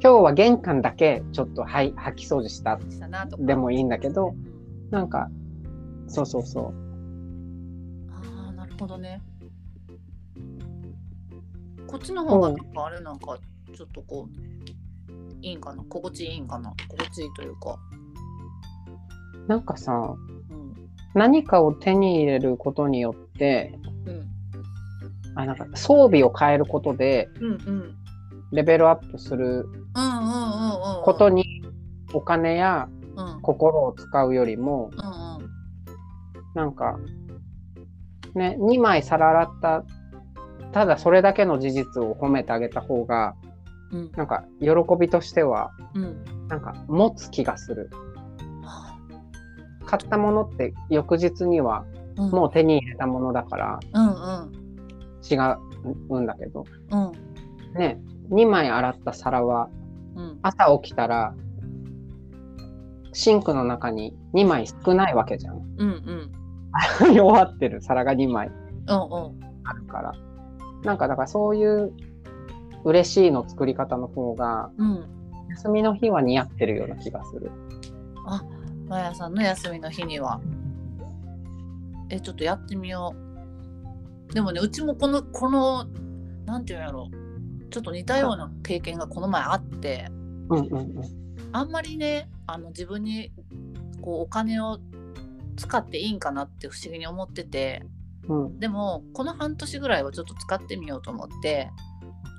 [0.00, 3.42] 今日は玄関だけちょっとはい掃き掃除したー、したなとか。
[3.42, 5.28] でもいいんだけどう、んなんか、
[6.08, 6.72] そうそうそ
[8.10, 9.20] ああ、なるほどね。
[11.86, 13.38] こっちの方がなんかあれなんか
[13.74, 14.32] ちょっとこう
[15.42, 15.82] いいんかな？
[15.84, 16.74] 心地いいんかな？
[16.88, 17.78] 心地いいというか。
[19.46, 19.48] う。
[19.48, 20.74] なんかさ、うん。
[21.14, 24.28] 何かを手に入れることによって、うん。
[25.36, 27.94] あなんか装備を変えることでうんうん。
[28.52, 31.04] レベルアップするうんうんうんうん。
[31.04, 31.44] ことに
[32.12, 33.34] お金やうん。
[33.34, 35.27] うん心を使うよりも、うん。
[36.58, 36.98] なんか、
[38.34, 39.84] ね、2枚皿洗った、
[40.72, 43.36] ただそれだけの事実を褒めてあげた方が、
[43.92, 44.12] うん。
[44.16, 46.48] なんか喜びとしては、うん。
[46.48, 47.90] なんか持つ気がする。
[48.64, 48.98] あ
[49.86, 51.84] 買ったものって翌日には。
[52.16, 54.52] もう手に入れたものだからうんうん。
[55.22, 55.36] 違
[56.10, 57.78] うんだけど、うん。
[57.78, 58.00] ね、
[58.30, 59.70] 2枚洗った皿は
[60.16, 60.38] うん。
[60.42, 61.32] 朝起きたら
[63.12, 65.56] シンクの中に2枚少ないわけじゃん。
[65.56, 66.37] うんうん。
[67.14, 69.40] 弱ってる皿が2枚うんうん。
[69.64, 70.12] あるから。
[70.84, 71.92] なんかだからそういう
[72.84, 75.04] 嬉しいの作り方の方がうん。
[75.50, 77.50] 休みの日は似合ってるような気がする。
[78.88, 80.40] まやさんの休みの日には。
[82.10, 83.14] え、ちょっとやってみよ
[84.30, 84.34] う。
[84.34, 85.86] でもね、うちもこの、この、
[86.46, 87.10] なんていうんやろ
[87.70, 90.06] ちょっと似たような経験がこの前あって、
[90.48, 91.02] うんうんうん。
[91.52, 93.30] あんまりね、あの自分に
[94.00, 94.78] こうお金を
[95.58, 97.82] 使っていいんかなって不思議に思ってて、
[98.28, 98.58] うん。
[98.58, 101.70] でもこの半年ぐらいはちょっと使ってみようと思って、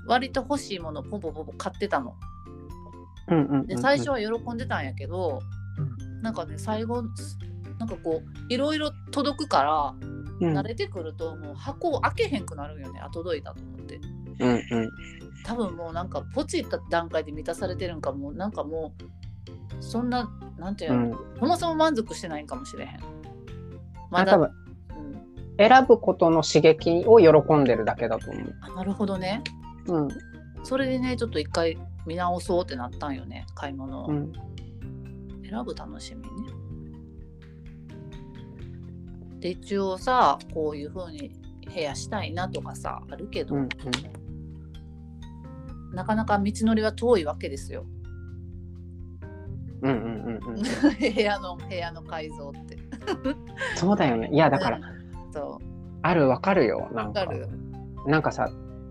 [0.07, 2.15] 割と欲しいものをポポポポ買ってたの。
[3.27, 3.67] うんうんうんうん。
[3.67, 5.41] で最初は喜んでたんやけど、
[6.21, 7.03] なんかね最後
[7.77, 9.95] なんかこういろいろ届くから
[10.41, 10.57] うん。
[10.57, 13.99] 慣れてくるともう箱を開けへんくなるんよねあ届いたと思って。
[14.39, 14.91] うんうん。
[15.43, 18.93] 多分もうなんかポチった段階で満たされてるんかもうなんかも
[19.79, 20.29] うそんな
[20.59, 21.39] なんていうの、うん。
[21.39, 22.99] そもそも満足してないんかもしれへん。
[24.09, 24.51] まだ、うん、
[25.57, 28.55] 選ぶことの刺激を喜んでるだけだと思う。
[28.61, 29.41] あなるほどね。
[29.87, 30.07] うん。
[30.63, 34.05] それでねちょっと一回見直そうってなったんよね買い物。
[34.05, 34.33] を、うん。
[35.49, 36.29] 選ぶ楽しみね。
[39.39, 41.31] で一応さこういう風に
[41.73, 43.69] 部屋したいなとかさあるけど、うん。
[45.93, 47.85] なかなか道のりは遠いわけですよ
[51.15, 52.77] 部屋の部屋の改造って。
[53.75, 54.29] そうだよね。
[54.31, 54.79] いやだから
[55.31, 55.65] そう。
[56.01, 56.89] あるわかるよ。
[56.93, 57.27] なんか。
[58.05, 58.49] なんかさ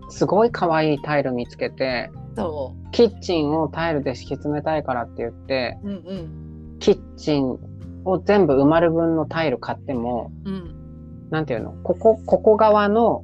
[0.09, 6.77] すごい可愛いタイル見つけてそキッチンをタイルで敷き詰めたいからって言ってううんうん。
[6.79, 7.57] キッチン
[8.05, 11.29] を全部埋まる分のタイル買ってもうん。
[11.29, 11.73] なんていうの？
[11.83, 13.21] ここここ側の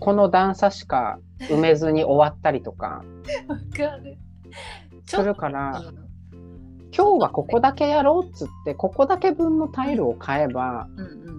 [0.00, 3.04] この段差しか埋めずに終わったりとか。
[3.48, 4.18] わかる。
[5.06, 6.11] ちするからうん
[6.94, 11.32] 今日はここだけやろうっつってここだけ分のタイルを買えばうんうん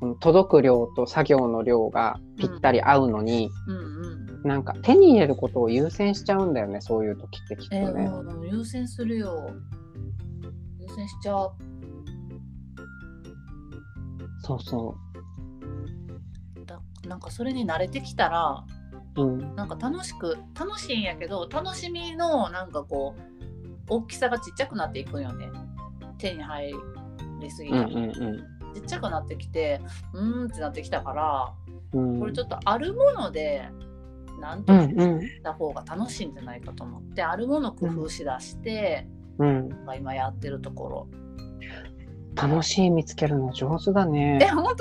[0.00, 8.08] その届く量と作業の量がぴったり合うのに、うんうんなんか手に入れることを優先しちゃうんだよねそういう時ってきっとえーね。
[8.08, 9.50] もう優先するよ
[10.78, 11.52] 優先しちゃう
[14.40, 14.94] そうそ
[16.64, 18.64] だなんかそれに慣れてきたら
[19.16, 19.22] う。
[19.22, 23.37] うんなんか楽しく楽しいんやけど楽しみのなんかこう
[23.88, 25.48] 大きさがちっちゃくなっていくんよね。
[26.18, 26.72] 手に入
[27.40, 29.80] りすぎうんたら、うんうんちっちゃくなってきて
[30.12, 31.52] うーんってなってきたから
[31.94, 32.20] うん。
[32.20, 33.66] これちょっとあるもので
[34.40, 35.20] なんとかうんうん。
[35.22, 39.08] した方が楽しいんじゃないかと思って、あるもの工夫しだして、
[39.38, 39.68] うん。
[39.86, 41.08] まあ今やってるところ。
[42.36, 44.38] 楽しい見つけるの上手だえね。
[44.54, 44.76] 本うん、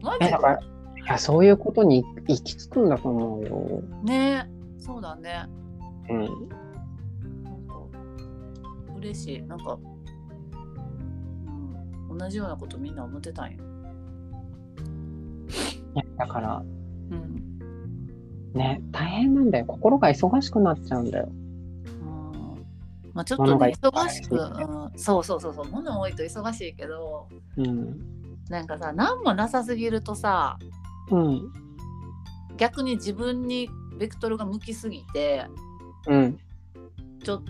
[0.00, 0.18] 当 マジ？
[0.20, 0.62] でえだからい
[1.08, 3.82] やそういうことに行き着くんだと思うよ。
[4.04, 4.48] ね
[4.86, 5.44] そうだね。
[6.08, 6.20] うん、
[7.42, 7.74] なんか
[8.96, 9.42] 嬉しい。
[9.42, 9.76] なんか、
[12.08, 13.58] うん、同じようなことみんな思ってたんよ。
[16.16, 16.62] だから
[17.10, 17.58] うん。
[18.54, 19.64] ね大変なんだよ。
[19.66, 21.28] 心が忙しくなっちゃうんだよ。
[21.28, 22.64] うん。
[23.12, 25.64] まあ、ちょっと、ね忙しく、うん、そうそうそうそう。
[25.68, 27.98] 物多いと忙しいけどうん。
[28.48, 30.58] なんかさ何もなさすぎるとさ
[31.10, 31.52] うん。
[32.56, 35.46] 逆に自分にベクトルが向きすぎて
[36.06, 36.38] うん、
[37.22, 37.42] ちょっ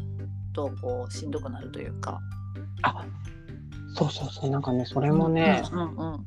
[0.55, 2.21] とこうしんどくなるというか。
[2.83, 3.05] あ
[3.95, 4.51] そうそうそう。
[4.51, 6.27] なんかねそれもね、うんうんうん。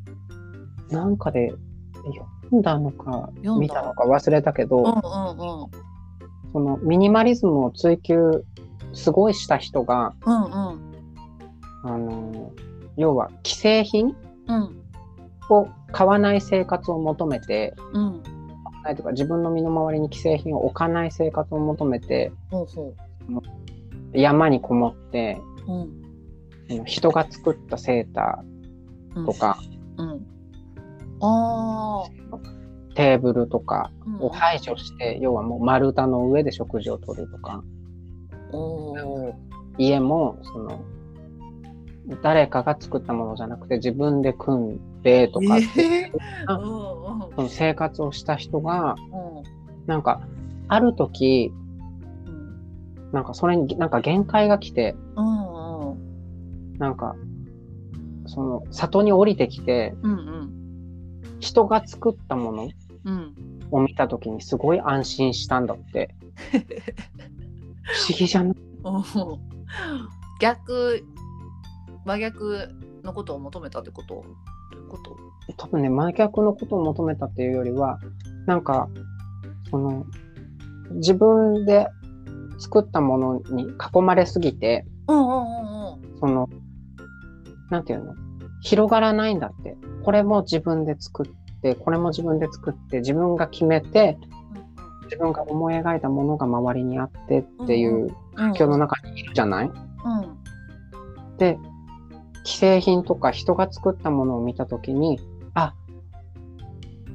[0.90, 1.54] なんかで
[1.96, 5.70] 読んだのか見たのか忘れたけど、うんうんうん。
[6.52, 8.44] そのミニマリズムを追求
[8.94, 10.52] すごいした人がうんうん。
[11.84, 12.52] あの
[12.98, 14.16] 要は既製品
[14.48, 14.76] うん。
[15.52, 18.24] を買わない生活を求めてうん
[18.84, 22.94] ないとか自分の身の回りに既製品を置かない生活を求めてほうほ
[24.14, 28.44] 山にこもってううん人が作ったセータ
[29.16, 29.24] うん。
[29.24, 29.58] ーとか、
[29.98, 30.26] うん。
[31.22, 32.04] あ
[32.96, 37.64] テーブルとかーを排除して、要はもう丸太の上で食事をとるとか、
[39.78, 40.82] 家もその
[42.22, 46.12] 誰かが作ったものじゃなくて自分で組んでとかって、
[46.48, 49.88] その生活をした人がうん。
[49.88, 50.22] なんか
[50.68, 51.52] ある時
[52.26, 53.12] うん。
[53.12, 56.78] なんかそれになんか限界が来てうんうん。
[56.78, 57.16] なんか
[58.28, 61.22] その里に降りてきてうんうん。
[61.40, 62.70] 人が作ったもの
[63.06, 63.34] うん。
[63.72, 66.14] を見た時にすごい安心したんだって。
[67.84, 68.56] 不思議じゃない？
[70.40, 71.04] 逆
[72.06, 72.70] 真逆
[73.04, 74.24] のことを求めたってこと？
[74.90, 75.16] こと。
[75.58, 78.00] 多分ね真逆のことを求めたっていうよりは
[78.46, 78.90] なんか
[79.72, 80.06] その
[80.96, 81.88] 自分で
[82.58, 86.20] 作ったものに囲まれすぎてうんうんうんうん。
[86.20, 86.50] その
[87.70, 88.14] なんていうの？
[88.62, 89.78] 広がらないんだって。
[90.04, 94.18] これも自分で作ってこれも自分で作って自分が決めて
[95.04, 99.78] 自分が思い描いたものが周りにあってっていう環境の中にいるじゃない、うん。
[101.38, 101.60] で
[102.50, 105.20] 既製品とか人が作ったものを見た時に
[105.54, 105.76] あ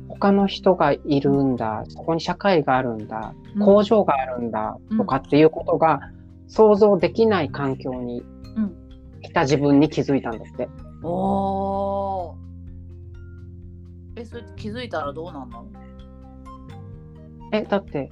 [0.09, 3.65] 他の人がいるんだそこに社会があるんだうん。
[3.65, 5.99] 工場があるんだとかっていうことが
[6.47, 8.23] 想像できない環境に
[8.57, 8.77] うん。
[9.23, 10.69] いた自分に気づいたんだって。
[11.03, 12.35] おー。
[14.17, 15.67] えそれ気づいたらどうなんの
[17.51, 18.09] えだって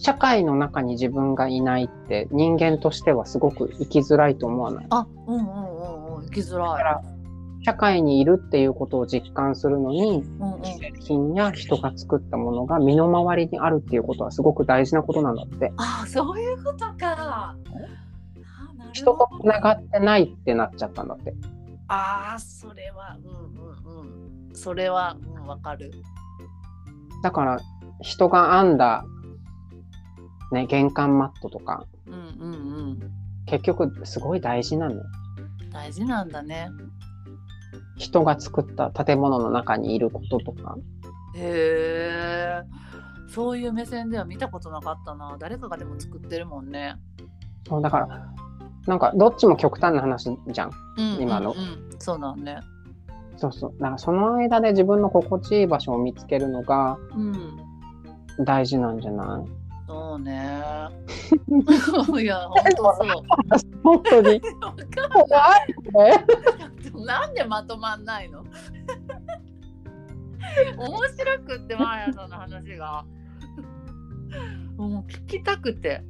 [0.00, 4.86] 社会の中に自分がいないって人間としてはすごく生きづらいと思わない？
[4.90, 6.24] あうんうんうんうん。
[6.26, 7.64] 生きづらい。
[7.64, 10.62] 社会にいるっていうことを実感するのにうんうん。
[11.00, 15.72] 品や人が作ったものが身の回りにあるっていうことはすごく大事なことなんだって。
[15.76, 17.56] あそういうことか。
[18.92, 21.34] 人とつながってないってなっちゃったんだって。
[21.88, 24.54] あーそれはうんうんうん。
[24.54, 25.90] それはうんわかる。
[27.24, 27.60] だから
[28.00, 29.04] 人が編んだ
[30.52, 31.84] ね玄関マットとか。
[32.06, 32.56] うんうんう
[32.92, 32.98] ん。
[33.46, 34.94] 結局すごい大事なの。
[34.96, 35.02] よ
[35.72, 36.70] 大事なんだね。
[37.96, 40.76] 人が作った建物の中にいることとか。
[41.34, 42.62] へえ。
[43.28, 45.36] そういう目線では見たことなかったな。
[45.38, 46.96] 誰かがでも作ってるもんね、
[47.68, 48.32] そうだから
[48.86, 50.70] なんかどっちも極端な話じゃん。
[50.96, 51.58] うん今のうん。
[51.58, 52.60] うんそうだね。
[53.36, 53.72] そうそう。
[53.78, 58.44] だからその間で自分の心地いい場所を見つけるのがうん。
[58.44, 59.50] 大事なんじゃない？
[59.88, 60.52] そうね。
[62.20, 63.06] いや本当そう。
[63.82, 64.38] 本当に。
[64.60, 65.74] わかん怖い。
[65.94, 66.24] ね
[67.06, 68.44] なんでまとまんないの？
[70.76, 73.06] 面白くってマーヤさんの話が。
[74.76, 76.04] もう聞きたくて。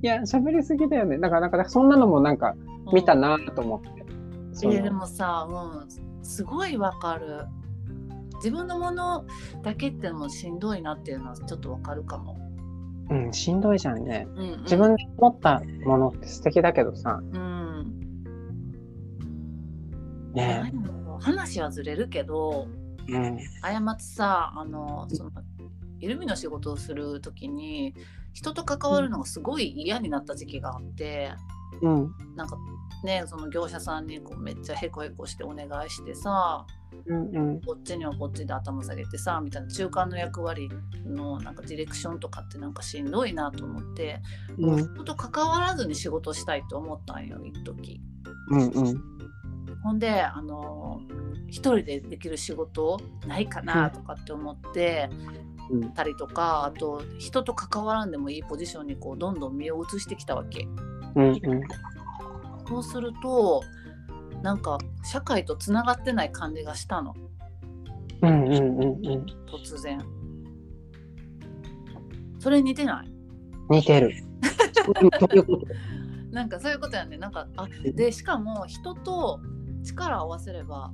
[0.00, 1.18] いや喋りすぎだよね。
[1.18, 2.54] だからなんかそんなのもなんか
[2.92, 4.06] 見たなと思って、
[4.52, 4.74] その。
[4.74, 7.46] えーでもさ、うん、すごいわかる
[8.36, 9.24] 自分のもの
[9.62, 12.38] だけってのもしんどいなっていうのはちょっとわかるかも、
[13.10, 14.26] うん、しんどいじゃんね。
[14.34, 17.20] うんうん、自分で持ったものって素敵だけどさ。
[17.32, 18.00] うん。
[20.34, 20.72] ね。
[21.20, 22.68] 話はずれるけど
[23.08, 23.38] うん。
[23.62, 25.30] 過ちさあのその
[26.00, 27.94] イルミの仕事をする時に
[28.32, 31.32] 人と関わるのがすごい嫌になった時期があって
[31.80, 32.14] うん。
[32.34, 32.58] なんか
[33.04, 36.66] ねその業者さんにこうめっちゃへこへこしてお願いしてさ
[37.06, 37.60] うんうん。
[37.60, 40.68] こっちにはこっちで頭下げてさみたいな中間の役割
[41.04, 44.20] のなんかディレクションとかってなんかしんどいなと思って、
[44.58, 48.00] うん人と関わらずに仕事したいと思ったんよ一時
[48.50, 49.02] うんうん。
[49.82, 51.00] ほんであの
[51.48, 55.08] 一人でできる仕事ないかなとかって思って
[55.70, 60.66] うんたりとかあと人と関わらんでもいいポジションにこうどんどん身を移してきたわけ。
[61.14, 61.40] うんうん。
[62.68, 63.62] そうすると
[64.42, 67.14] なんか社会とつながってない感じがしたの
[68.22, 69.26] うんうんうんうん。
[69.46, 70.00] 突然。
[72.38, 73.10] それ似てない？
[73.70, 74.12] 似てる。
[76.30, 79.40] なんかそういうことやねなんかあでしかも人と
[79.82, 80.92] 力を合わせれば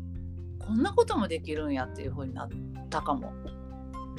[0.61, 2.49] こんなこともできるんやっていう風になっ
[2.89, 3.33] たかも。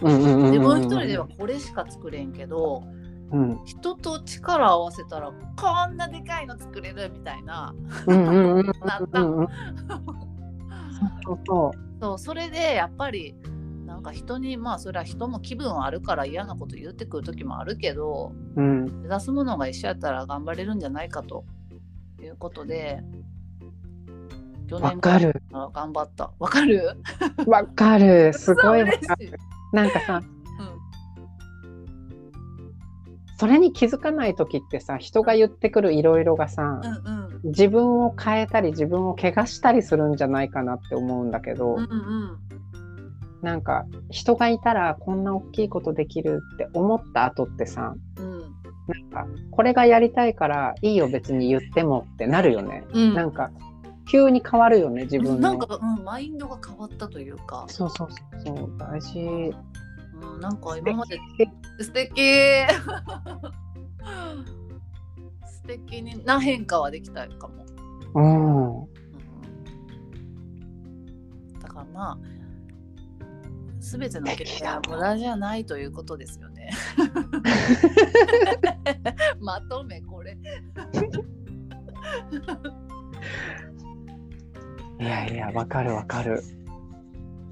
[0.02, 0.52] うんうんうんうんうん。
[0.52, 2.84] 自分一人ではこれしか作れんけど
[3.34, 7.74] うん人と力を合わせたらこんなでかいの作れるみたいな
[8.08, 9.22] うんうんうんなった。
[12.02, 13.36] そうそれでやっぱり
[13.86, 18.86] なんか人にまあそれは人も気分はあるから嫌なこと言ってくる時もあるけどうん。
[19.02, 21.44] 目指すものが一緒やったら頑張れるんじゃないかと
[22.22, 23.02] いうことで
[24.68, 26.98] 去わか頑張ったわかる？
[27.46, 28.32] わかる。
[28.34, 28.84] すごい。
[29.74, 30.43] なんかさ、うん
[33.38, 42.38] それに気づかない時ってさ、人が言ってくるいろいろがさ、うんうん自分を変えたり自分を怪我したりするんじゃないかなって思うんだけど、うんうん
[43.42, 48.42] なんか人がいたらこんな大きいことできるって思った後ってさ、うん
[48.88, 52.86] なんかこれがやりたいからいいよ別に言ってもってなるよね。
[52.94, 53.52] うんなんか
[54.10, 55.38] 急に変わるよね自分の。
[55.40, 58.10] なんか、うん、マインドが変わったというか、そうそう
[58.44, 59.54] そうそう大事。
[60.24, 61.20] うん、なんか今まで
[61.80, 62.14] 素敵。
[65.66, 66.02] 素敵。
[66.02, 67.66] にな変化はできたかも、
[68.16, 68.82] うん。
[68.82, 68.90] うん、
[71.60, 72.18] だからまあ
[73.80, 76.70] 全ての経験は無駄じゃないということですよね。
[79.40, 80.38] まとめこれ。
[85.00, 86.42] いやいやわかるわかる。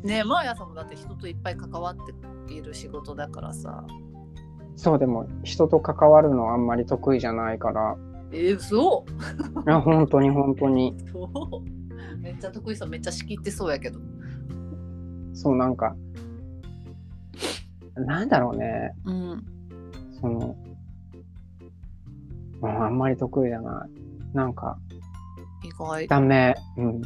[0.04, 1.96] ねえマーヤさんもだって人といっぱい関わっ
[2.48, 3.86] ている仕事だからさ
[4.76, 7.96] そうでも人と関わるのあんまり得意じゃないから。
[8.32, 9.06] えー、嘘？
[9.68, 11.30] いや本当に本当にそ
[12.14, 14.00] うめっちゃ得意そうめっちゃ仕切ってそうやけど
[15.34, 15.96] そうなんか
[17.96, 19.46] なんだろうねうん
[20.20, 20.56] その、
[22.62, 24.36] うん、あんまり得意じゃない。
[24.36, 24.78] なんか
[25.64, 26.56] 意外ダメ。
[26.78, 27.02] うん。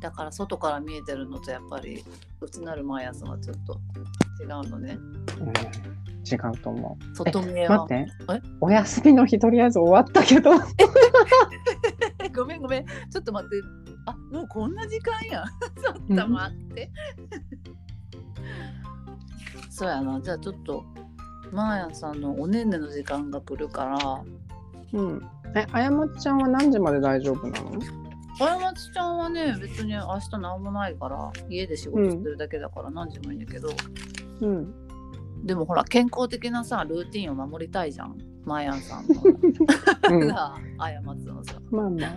[0.00, 2.02] だから外から見えてるのとやっぱり
[2.40, 3.80] 内なるマーヤさんはちょっと
[4.42, 4.98] 違うのね。
[5.38, 5.48] うん。
[6.26, 7.16] 違うと思う。
[7.16, 8.12] 外見えは待って。
[8.34, 8.42] え？
[8.60, 10.52] お休みの日とりあえず終わったけど。
[12.34, 12.86] ごめんごめん。
[12.86, 13.56] ちょっと待って。
[14.06, 15.42] あもうこんな時間や。
[15.42, 15.46] ん
[15.80, 16.90] ちょっと待って、
[19.70, 20.20] そうやな。
[20.20, 20.84] じゃあちょっと
[21.52, 24.22] マーヤさんのおねんねの時間が来るから。
[24.92, 25.22] うん。
[25.54, 27.99] え、あやまちゃんは何時まで大丈夫なの？
[28.40, 33.70] あやまつちゃんはね別に明日何もないから家で仕事してるだけだから何時もいいんだけど、
[34.40, 34.74] うん。
[35.44, 38.16] でもほら健康的なさルーティンを守りたいじゃん。
[38.44, 39.28] マーヤンさんもう
[40.24, 41.60] ん、 さああやまつのさ。
[41.70, 42.14] まあまあ。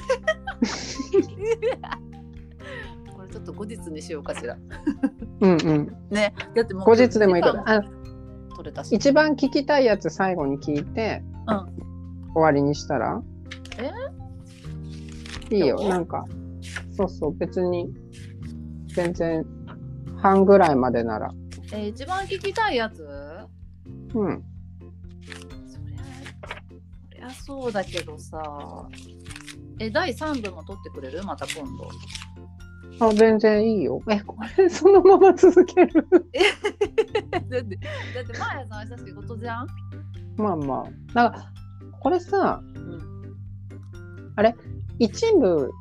[3.15, 4.57] これちょっと後日にしようかしら。
[5.41, 5.57] うんうん。
[6.11, 6.35] ね。
[6.55, 7.83] だってもう後日でもいいけど、時間あ
[8.63, 8.95] 取れたし。
[8.95, 12.33] 一番聞きたいやつ最後に聞いて、うん。
[12.33, 13.21] 終わりにしたら？
[15.51, 15.77] いいよ。
[15.87, 16.25] なんか、
[16.95, 17.93] そうそう、別に、
[18.87, 19.45] 全然、
[20.17, 21.31] 半ぐらいまでなら。
[21.73, 23.03] えー一番聞きたいやつ？
[24.13, 24.43] うん。
[25.25, 26.03] そりゃ
[27.11, 28.87] そりゃそうだけどさ。
[29.79, 31.23] え第3部も撮ってくれる？
[31.23, 31.89] また今度
[33.07, 34.01] あ、全然いいよ。
[34.09, 36.07] え、これ、そのまま続ける？
[36.11, 39.67] だってだってマーヤさん明日仕事じゃん？
[40.37, 41.13] まあまあ。
[41.13, 41.51] なんか、
[41.99, 43.01] これさ、うん。
[44.99, 45.71] 一部、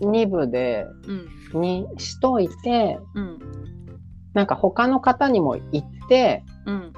[0.00, 0.10] うん。
[0.12, 0.86] 二部で、
[1.52, 1.60] うん。
[1.60, 3.38] にしといて、うん。
[4.34, 6.92] なんか他の方にも言って、うん。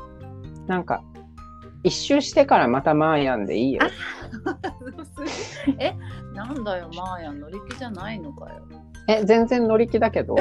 [0.66, 1.02] なんか、
[1.82, 3.80] 一周してからまたマーヤンでいいよ。
[5.78, 5.94] え
[6.34, 8.66] なんだよマーヤ乗り気じゃないのかよ、
[9.08, 10.34] え、全然乗り気だけど。
[10.34, 10.36] う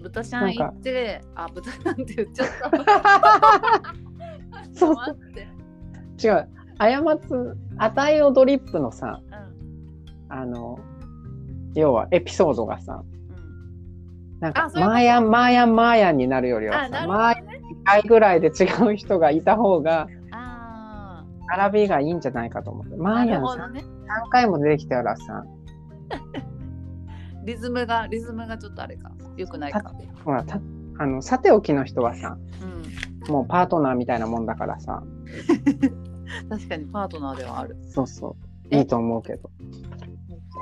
[0.00, 2.70] ん、豚ちゃん行ってあ豚なんて言っちゃった
[4.74, 4.96] そう
[6.22, 6.48] 違う。
[6.78, 6.88] 過
[7.18, 9.32] つ、あたいをドリップのさ、うん
[10.32, 10.78] あの、
[11.74, 13.12] 要はエピソードがさ、うん
[14.42, 17.36] なんかマーヤンマーヤンマーヤンになるよりはさマー。
[17.36, 17.48] ヤン2
[17.84, 21.24] 回ぐらいで違う人がいた方があ
[21.56, 22.96] 並びがいいんじゃないかと思ってあ。
[22.98, 23.84] マなーヤンさるほどね。
[24.26, 25.44] 3回も出てきたらさ
[27.44, 29.10] リズムがリズムがちょっとあれか。
[29.36, 29.92] よくないか。
[30.24, 30.60] ほらた
[30.98, 32.36] あのさておきの人はさ
[33.26, 33.32] うん。
[33.32, 35.02] もうパートナーみたいなもんだからさ
[36.48, 37.76] 確かにパートナーではある。
[37.88, 38.36] そうそう
[38.70, 38.78] え？
[38.78, 39.50] いいと思うけど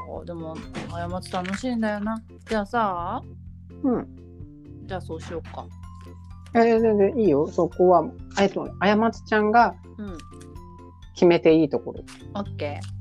[0.09, 0.57] そうでも
[0.91, 2.23] 過ち楽しいんだよな。
[2.47, 3.23] じゃあさ、
[3.83, 4.07] うん
[4.87, 5.67] じゃあそうしようか。
[6.55, 8.05] えー、全然いいよそこは
[8.41, 10.19] えっとあやまつちゃんがうん。
[11.15, 12.03] 決めていいところ
[12.35, 13.00] オッケー。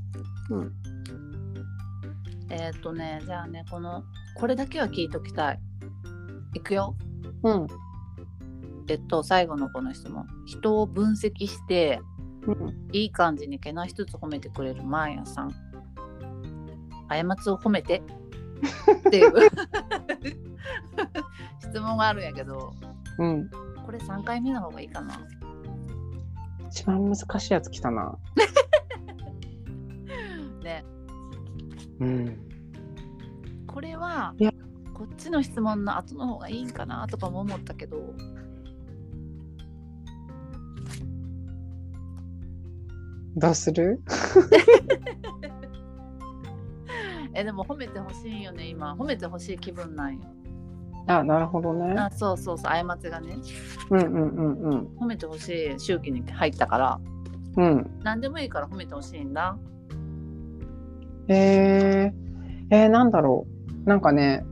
[0.49, 0.73] うん
[2.51, 4.03] えーっとね、じゃあね、この、
[4.35, 5.59] これだけは聞いときたい。
[6.55, 6.95] いくよ。
[7.43, 7.67] うん
[8.87, 10.25] えっと、最後のこの質問。
[10.47, 12.01] 人を分析して、
[12.47, 15.51] うんいい感じにけなしつつ褒めてくれるマーヤさん。
[17.07, 18.01] 過ちを褒めて
[19.07, 19.33] っていう
[21.59, 22.73] 質問があるんやけど、
[23.19, 23.49] うん
[23.85, 25.19] これ3回目の方がいいかな。
[26.69, 28.17] 一番難しいやつ来たな
[31.99, 32.37] うん。
[33.67, 34.33] これは
[34.93, 38.13] こっちの質問の後の方がいいんかなとかも思ったけど、
[43.35, 44.01] どうする？
[47.33, 48.95] えでも褒めてほしいよね今。
[48.95, 50.21] 褒めてほしい気分なんよ。
[51.07, 51.93] あなるほどね。
[51.97, 53.37] あそうそうそう過ちがね。
[53.91, 54.87] うんうんうんうん。
[54.97, 56.99] 褒めてほしい周期に入ったから。
[57.57, 57.99] うん。
[58.03, 59.57] 何でもいいから褒めてほしいんだ
[61.30, 62.11] えー、
[62.71, 63.45] えー、なんだろ
[63.86, 63.89] う。
[63.89, 64.43] なんかね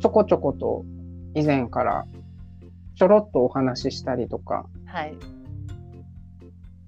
[0.00, 0.84] ちょこちょこと
[1.34, 2.06] 以前から
[2.96, 5.16] ちょろっとお話ししたりとかはい。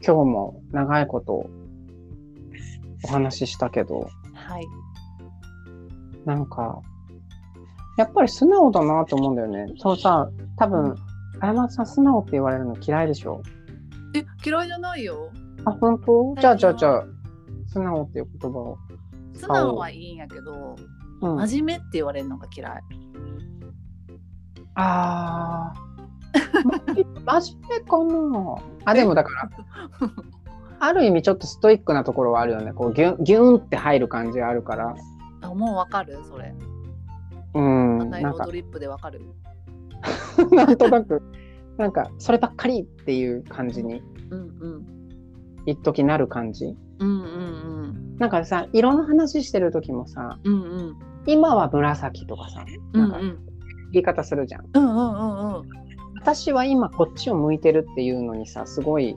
[0.06, 1.50] 今日も長いこと
[3.04, 4.66] お話ししたけどはい。
[6.24, 6.80] なんか
[7.98, 9.66] やっぱり素直だなと思うんだよね。
[9.78, 10.94] そうさ多分
[11.40, 13.42] あやまさん素直って言われるの嫌いでしょ？
[14.14, 15.30] え嫌いじゃないよ。
[15.64, 16.34] あ本当？
[16.40, 17.04] じゃあじゃあじゃあ
[17.76, 18.78] 素直っていう言葉を
[19.34, 20.76] 素直はいいんやけど
[21.20, 21.36] うん。
[21.36, 22.82] 真面目って言われるのが嫌い。
[24.74, 25.86] あー。
[27.24, 28.56] 真面目かな。
[28.84, 29.50] あでもだから
[30.88, 32.72] ある意味ちょっとストイックなところはあるよね。
[32.72, 34.94] こうギュンギュンって入る感じがあるから。
[35.42, 36.18] あもうわかる？
[36.28, 36.54] それ。
[37.54, 38.02] うん。
[38.02, 38.44] 赤なんか。
[38.44, 39.22] 色ドリップでわかる？
[40.52, 41.22] なんとなく。
[41.78, 44.02] なんかそればっかりっていう感じに。
[44.30, 44.95] うんうん
[45.66, 46.76] 一時なる感じ。
[46.98, 50.70] うんうんなんかさ色の話してる時もさうんうん。
[50.70, 50.96] うん
[51.28, 53.18] 今は紫とかさうんなんか
[53.92, 54.66] 言い方するじゃん。
[54.74, 55.68] うんうんうんうん。
[56.14, 59.16] 私は今こっちを向いてるっていうのにさすごい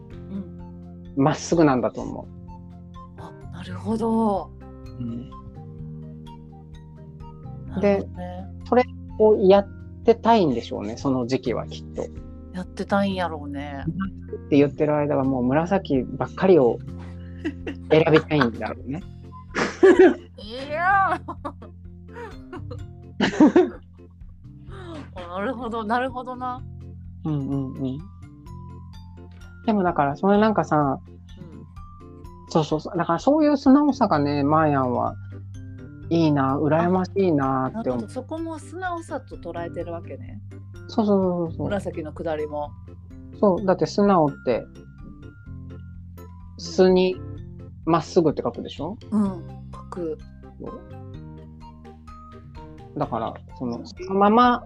[1.15, 1.23] うん。
[1.23, 2.27] まっすぐなんだと思
[3.17, 4.49] あなるほど。
[4.99, 5.29] う、うん、
[7.69, 8.07] なる
[8.65, 8.95] ほどね。
[9.19, 9.67] をやっ
[10.05, 12.07] てたいんでしょうねその時期はきっと。
[12.53, 16.79] やってたんやろうねって言ってる間はもう紫ばっかりを
[17.91, 19.01] 選びたいんだろうね。
[20.37, 21.19] いや
[25.15, 26.61] なるほどなるほどな、
[27.25, 27.99] うんうんうん。
[29.65, 31.65] でもだからそれなんかさうん、
[32.49, 35.15] そうそうそうだからそういう素直さがねマーヤンは
[36.09, 38.09] いいな羨ましいなって思う。
[38.09, 40.41] そこも素直さと捉えてるわけね
[40.89, 41.65] そうそうそうそう。
[41.67, 42.71] 紫の下りも。
[43.39, 43.65] そう。
[43.65, 44.65] だって素直って
[46.57, 47.15] 素に
[47.85, 48.97] まっすぐって書くでしょ？
[49.11, 50.17] うん書く。
[52.97, 54.65] だからそのそのまま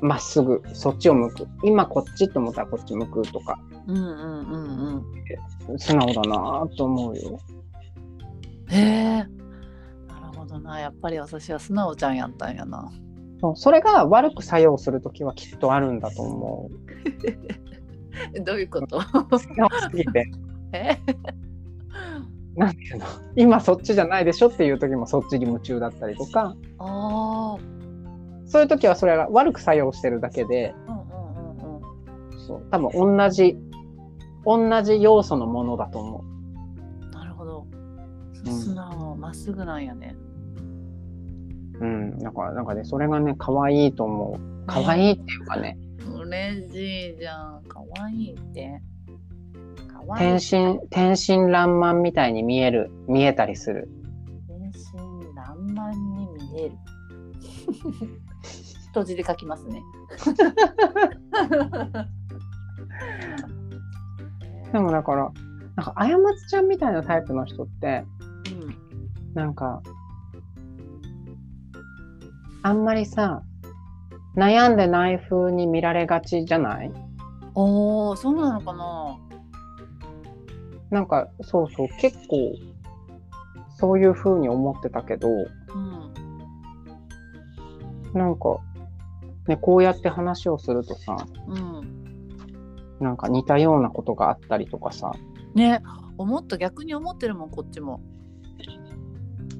[0.00, 1.46] まっすぐそっちを向く。
[1.62, 3.60] 今こっちと思ったらこっち向くとか。
[3.86, 5.04] うんうんうん
[5.68, 5.78] うん。
[5.78, 7.38] 素直だなと思うよ。
[8.68, 9.16] へえ。
[9.18, 10.80] なるほどな。
[10.80, 12.90] やっぱり私は素直ちゃんやったんやな
[13.40, 16.76] そうそれが悪く作用するときはきっとあるんだと思う。
[18.34, 19.00] え どういうこと？
[19.38, 20.30] 素直すぎて
[20.72, 20.98] え？
[22.54, 23.06] なんていうの？
[23.36, 26.54] 今そっちじゃないでしょっていう時もそっちに夢中だったりとか。
[26.78, 27.58] ああ
[28.46, 30.74] そういう時はそれが悪く作用してるだけで。
[32.72, 33.56] 多分同じ
[34.44, 36.24] 同じ要素のものだと思
[37.12, 37.66] なるほど。
[38.44, 38.52] うん。
[38.52, 40.16] 素直まっすぐなんやね。
[40.16, 40.29] う。
[41.80, 44.40] うん、だからなんかねそれがね可愛いと思う。
[44.66, 45.78] 可愛いっていうかね。
[46.14, 47.62] 嬉しいじゃん。
[47.64, 48.82] かわいいって。
[50.16, 52.90] 天い真天真爛漫みたいに見える。
[53.08, 53.88] 見えたりする。
[54.46, 56.76] 天真爛漫に見える。
[58.88, 59.82] 閉じで書きますね。
[64.72, 65.32] でもだから
[65.76, 68.04] なんかあやまつちゃんみたいなタイプの人って
[68.52, 68.76] うん。
[69.34, 69.82] なんか
[72.62, 73.42] あんまりさ、
[74.36, 76.92] 悩んでない風に見られがちじゃない？
[77.54, 79.18] おおそうなのかな？
[80.90, 82.52] なんか、そうそう、結構、
[83.76, 85.46] そういう風に思ってたけど、うん。
[88.12, 88.58] なんか、
[89.46, 91.16] ね、こうやって話をするとさ、
[91.48, 92.00] うん。
[93.00, 95.12] なんか似たようなことがあったりとかさ、
[95.54, 95.80] ね
[96.18, 98.00] 思った逆に思ってるもんこっちも。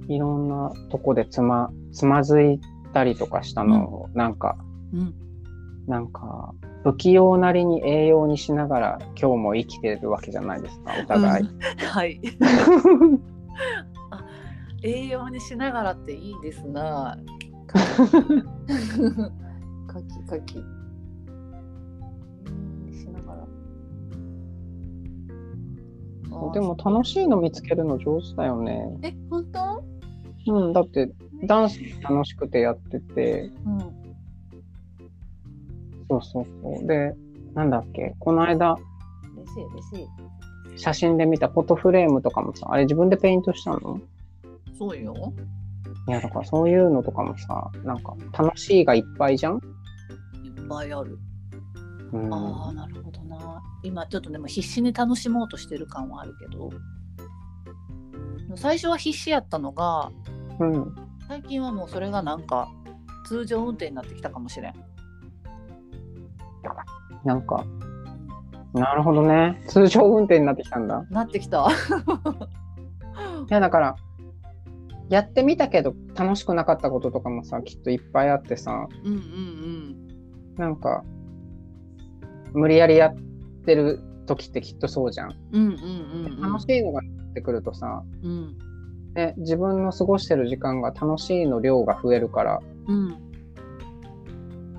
[0.08, 2.60] いろんなとこでつま、つまずい
[2.92, 4.56] たりとかしたのを、なんか、
[4.92, 5.14] うん。
[5.86, 11.44] なんか、不器用なりに栄養にしながら今日も生きてるわけじゃないですか、お互い。
[11.44, 11.58] うん。
[11.60, 12.20] はい。
[14.10, 14.24] あ
[14.82, 17.18] 栄養にしながらっていいですな。
[17.66, 17.78] か
[20.02, 20.64] きかきし
[23.10, 23.46] ながら。
[26.54, 28.98] でも楽しいの見つけるの上手だよね。
[29.02, 29.84] え本当？
[30.46, 31.10] うん、だって
[31.44, 33.78] ダンス楽しくてやってて、うん
[36.08, 36.86] そうそうそう。
[36.86, 37.14] で、
[37.54, 38.76] なんだっけ、この間
[39.36, 40.08] 嬉しい嬉し
[40.76, 40.78] い。
[40.78, 44.00] 写真で見たフォトフレームとかもさ、あれ自分でペイントしたの？
[44.76, 45.14] そうよ。
[46.08, 49.60] いや、だからそういうのとかもさ、なんか楽しいがいっぱいじゃん？
[50.44, 51.18] いっぱいある。
[52.12, 52.34] うん。
[52.34, 53.62] ああなるほどな。
[53.84, 56.70] 今ちょっとでも必死に楽しもうとしてる感はあるけど。
[58.56, 60.10] 最初は必死やったのが
[60.58, 60.94] うん。
[61.30, 62.68] 最近はもうそれがなんか
[63.24, 64.74] 通常運転になってきたかもしれん。
[67.24, 67.64] なんか、
[68.74, 69.62] なるほどね。
[69.68, 71.06] 通常運転になってきたんだ。
[71.08, 71.68] なってきた。
[73.48, 73.96] いや、だから、
[75.08, 80.08] やってみたけど楽しくなかったこととかもさ、きっといっぱいあってさ、うんうん
[80.56, 81.04] なんか、
[82.54, 83.14] 無理やりやっ
[83.64, 85.36] てる時ってきっとそうじゃん。
[85.52, 86.52] うんうんうんうん。
[86.52, 88.69] 楽しいのが出てくるとさ、うん
[89.14, 93.08] ね、自分の過ごしてる時間が楽しいの量が増えるから、うん。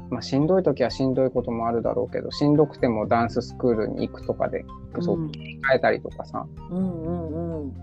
[0.09, 4.65] まあ、しんどい時はしんどいこともあるだろうけど、しんどくてもダンススクールに行くとかで、
[4.99, 7.73] そううん切り替えたりとかさ、うんうんうん。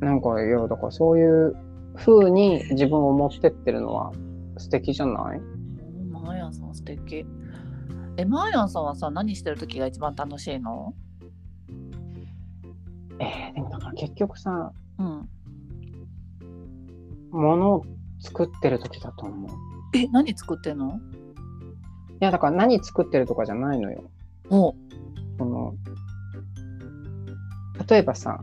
[0.00, 1.54] なんか、いや、だからそういう
[1.96, 4.12] 風に自分を持ってってるのは
[4.58, 5.38] 素敵じゃない？
[5.38, 7.26] うんマーヤンさん素敵。
[8.18, 10.94] えマーヤンさんはさ何してる時が一番楽しいの？
[13.18, 15.28] えー、でもだから結局さ、うん
[17.30, 17.84] 物を
[18.20, 19.96] 作ってる時だと思う。
[19.96, 21.00] いえ何作ってんの？
[22.20, 24.04] や、だから何作ってるとかじゃないのよ。
[24.50, 24.74] お。
[25.38, 25.74] その、
[27.88, 28.40] 例えばさ、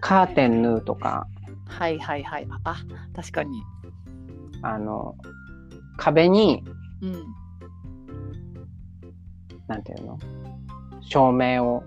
[0.00, 1.26] カーテン縫うとか、
[1.66, 2.48] はいはいはい。
[2.64, 2.76] あ
[3.14, 3.62] 確かに。
[4.62, 5.16] あの、
[5.96, 6.64] 壁に、
[7.00, 7.24] うん。
[9.68, 10.18] なんていうの？
[11.02, 11.84] 照明を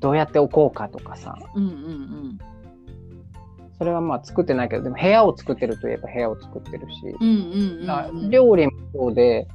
[0.00, 2.38] どうやって置こうかとかさ、うんうん
[3.80, 7.16] それはまあ作ってないけど、でも部屋を作ってるといえば部屋を作ってるし、
[8.28, 9.48] 料理もそうで、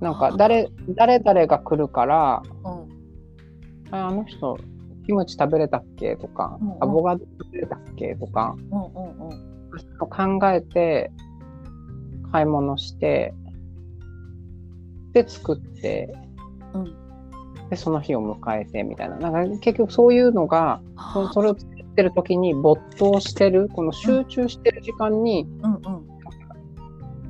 [0.00, 3.94] なんか誰、誰々が来るから、うん。
[3.94, 4.58] ああの人、
[5.06, 6.16] キムチ食べれたっけ？
[6.16, 6.82] とか、うんうん。
[6.82, 8.16] アボカド食べれたっけ？
[8.16, 10.38] とか、うんうんうん。
[10.40, 11.12] 考えて、
[12.32, 13.32] 買い物して、
[15.12, 16.12] で、作って、
[16.74, 16.84] うん。
[17.70, 19.16] で、その日を迎えてみたいな。
[19.18, 20.82] なんか結局そういうのが、
[21.14, 25.80] そそれを作ってる時に没頭してる、この集中してる時間に、うんうん。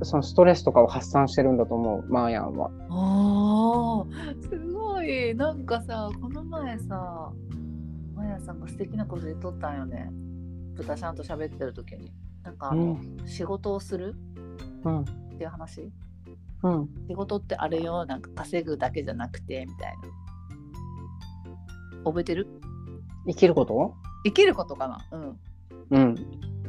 [0.03, 2.69] そのストレスとかを発散してるんだと思う、マーヤンは。
[2.89, 5.33] あーすごい。
[5.33, 7.31] なんかさこの前さ
[8.13, 10.11] マヤさんが素敵なこと言っとったんよね。
[10.75, 12.11] 豚ちゃんと喋ってる時に。
[12.43, 12.87] なんかあの、う
[13.23, 14.15] ん、仕事をする？
[14.83, 15.05] うん、っ
[15.37, 15.89] ていう話？
[16.63, 16.89] うん。
[17.07, 20.03] 仕事ってあれよなんか稼ぐだけじゃなくてみたいな。
[22.03, 22.49] 覚えてる？
[23.25, 23.95] 生きること？
[24.23, 25.05] 生きることかな？
[25.11, 25.39] うん。
[25.89, 26.15] うん、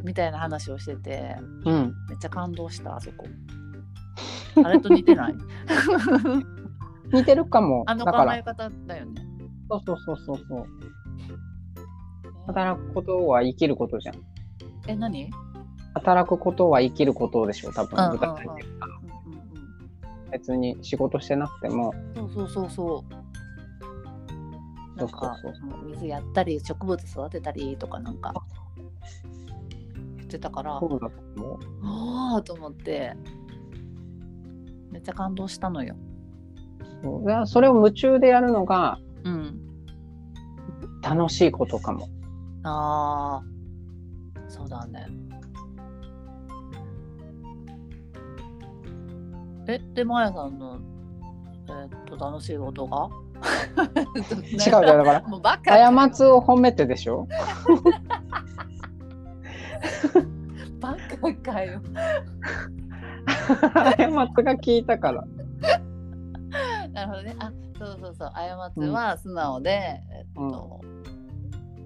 [0.05, 1.37] みたいな話をしてて。
[1.65, 1.95] うん。
[2.09, 3.27] めっちゃ感動したあそこ。
[4.65, 5.35] あれと似てない？
[7.12, 7.85] 似てるかも。
[7.87, 9.23] あのだから、考え方だよね。
[9.70, 10.66] そうそうそうそうそう。
[12.47, 14.16] 働くことは生きることじゃん。
[14.87, 15.31] え何？
[15.95, 18.19] 働くことは生きることでしょ、多分。
[18.19, 18.19] 具
[20.31, 23.15] 別に仕事してなくても、そうそうそうそう。
[24.99, 25.37] なんか
[25.87, 28.35] 水やったり植物育てたりとかなんか
[30.16, 30.75] 言ってたから。
[30.77, 30.81] あ
[32.37, 33.15] あと思って
[34.91, 35.95] めっちゃ感動したのよ。
[37.03, 39.61] そうそれを夢中でやるのがうん。
[41.01, 42.09] 楽しいことかも。
[42.65, 43.43] ああ
[44.49, 45.07] そうだね。
[49.69, 50.81] えでマヤさんの
[51.69, 53.09] えーっと楽しいことが？
[54.52, 57.27] 違うよ、だから、もうバカ過ちを褒めてでしょ？
[60.81, 61.81] バカかよ。
[63.73, 65.24] 過つが聞いたから。
[66.93, 67.36] なるほどね。
[67.39, 68.31] あ、そうそうそう。
[68.32, 70.81] 過つは素直で、えっと、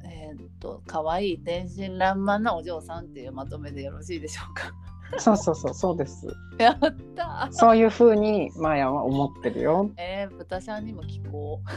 [0.05, 4.73] えっと、可愛い天真爛漫なお嬢さんっていうまとめでよろしいでしょうか？
[5.19, 6.27] そうそうそう、そうです。
[6.59, 6.79] やっ
[7.15, 7.49] た。
[7.51, 9.91] そういう風にマヤは思ってるよ。
[9.97, 11.69] えー、豚ちゃんにも聞こう。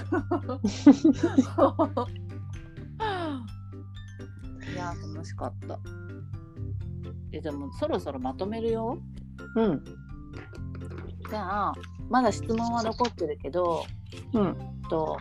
[4.72, 5.80] いやー、楽しかった。
[7.32, 8.98] え、でも、そろそろまとめるよ。
[9.56, 9.84] うん。
[11.30, 11.74] じゃあ、
[12.10, 13.84] まだ質問は残ってるけど、
[14.34, 14.56] うん。
[14.90, 15.18] と、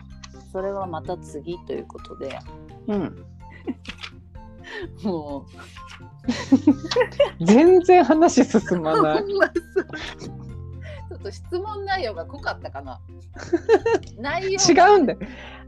[0.51, 2.39] それはまた次ということで、
[2.87, 3.25] うん。
[5.03, 5.45] も
[7.41, 9.23] 全然話進まう、ない。
[9.25, 12.99] ちょっと質問内容が濃かったかな。
[14.19, 15.19] 内容違うんだよ。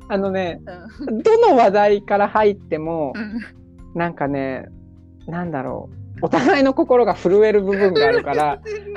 [0.09, 0.61] あのね、
[1.07, 3.39] うんどの話題から入っても、うん
[3.97, 4.67] なんかね、
[5.25, 5.89] なんだろ
[6.21, 6.25] う。
[6.25, 8.45] お互いの心が震える部分があるから。
[8.45, 8.93] わかる。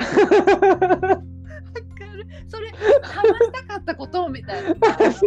[2.47, 2.71] それ
[3.01, 4.69] 話したかったことみたいな。
[5.11, 5.25] そ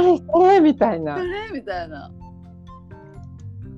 [0.00, 1.24] れそれみたいなそ。
[1.24, 2.12] れみたいな。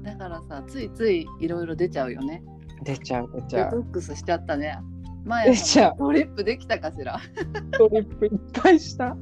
[0.04, 2.42] だからさ、ついついいろいろ出ちゃうよね。
[2.82, 3.70] 出ちゃう出ちデゃう。
[3.70, 4.78] トックスしちゃったね。
[5.24, 7.18] 前出ちゃうトリップできたかしら。
[7.72, 9.16] トリップいっぱいした。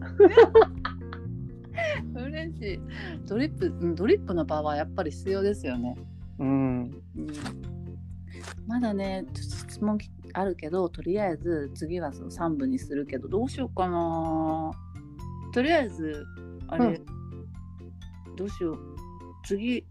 [2.14, 2.80] 嬉しい。
[3.26, 5.96] ドリップ、うんドリップの場はやっぱり必要ですよね。
[6.40, 6.80] うん。
[6.80, 7.26] うん、
[8.66, 9.98] まだね、ちょっと質問
[10.32, 14.72] あるけど、とりあえず次はその3部にするけど、どうしようかな。
[15.54, 16.24] とりあえず、
[16.68, 17.00] あれ、
[18.36, 18.78] どうしよう。
[19.44, 19.84] 次、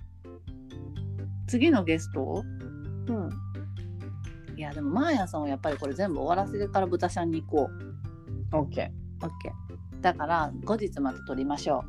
[1.51, 2.45] 次のゲスト
[3.07, 3.29] うん。
[4.55, 7.69] いや、でも、マーヤさんはやっぱりこれ全部終わらせてから豚ちゃんに行こ
[8.53, 8.57] う。
[8.57, 9.29] オッケ OK。
[9.99, 11.83] だから、後日また撮りましょ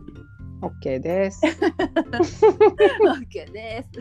[0.60, 0.64] う。
[0.64, 0.66] ー。
[0.66, 1.42] オッケーです。
[1.46, 3.90] OK です。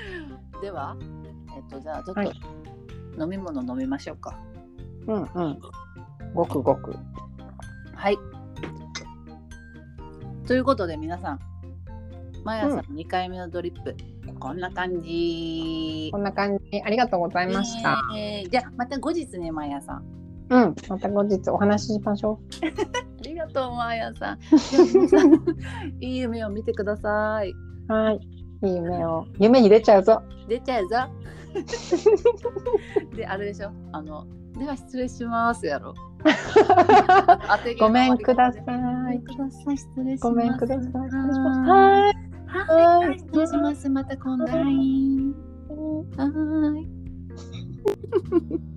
[0.62, 0.96] では、
[1.54, 4.38] えっと、じゃあちょっはいと飲み物飲みましょうか。
[5.06, 5.60] うんうん。
[6.32, 6.96] ごくごく。
[7.94, 8.18] はい。
[10.46, 11.40] ということで皆さん、
[12.42, 13.94] マヤさん2回目のドリップ、
[14.38, 16.18] こんな感じこ。
[16.18, 16.82] んな感じ。
[16.84, 18.00] ありがとうございました。
[18.16, 20.04] えーじゃあまた後日ね、マヤさん。
[20.50, 20.74] うん。
[20.88, 24.38] また後日お話ししましょ ありがとう、マヤ さん。
[26.00, 27.50] いい夢を見てください。
[27.88, 27.92] う。
[27.92, 28.20] はい。
[28.62, 29.26] いい夢を。
[29.38, 30.22] 夢に出ちゃうぞ。
[30.48, 30.96] 出ちゃうぞ。
[33.16, 33.70] で、あれでしょ？
[33.92, 34.26] あの、
[34.58, 35.94] では失礼しますやろ。
[37.78, 39.20] ごめんくださごめんい。
[39.20, 40.18] ください。
[40.20, 40.90] ごめんください。
[41.68, 42.25] はい。
[42.64, 42.66] い。
[43.08, 43.18] はい。
[43.18, 43.88] 失礼します。
[43.88, 44.44] また今度。
[44.44, 45.36] はい。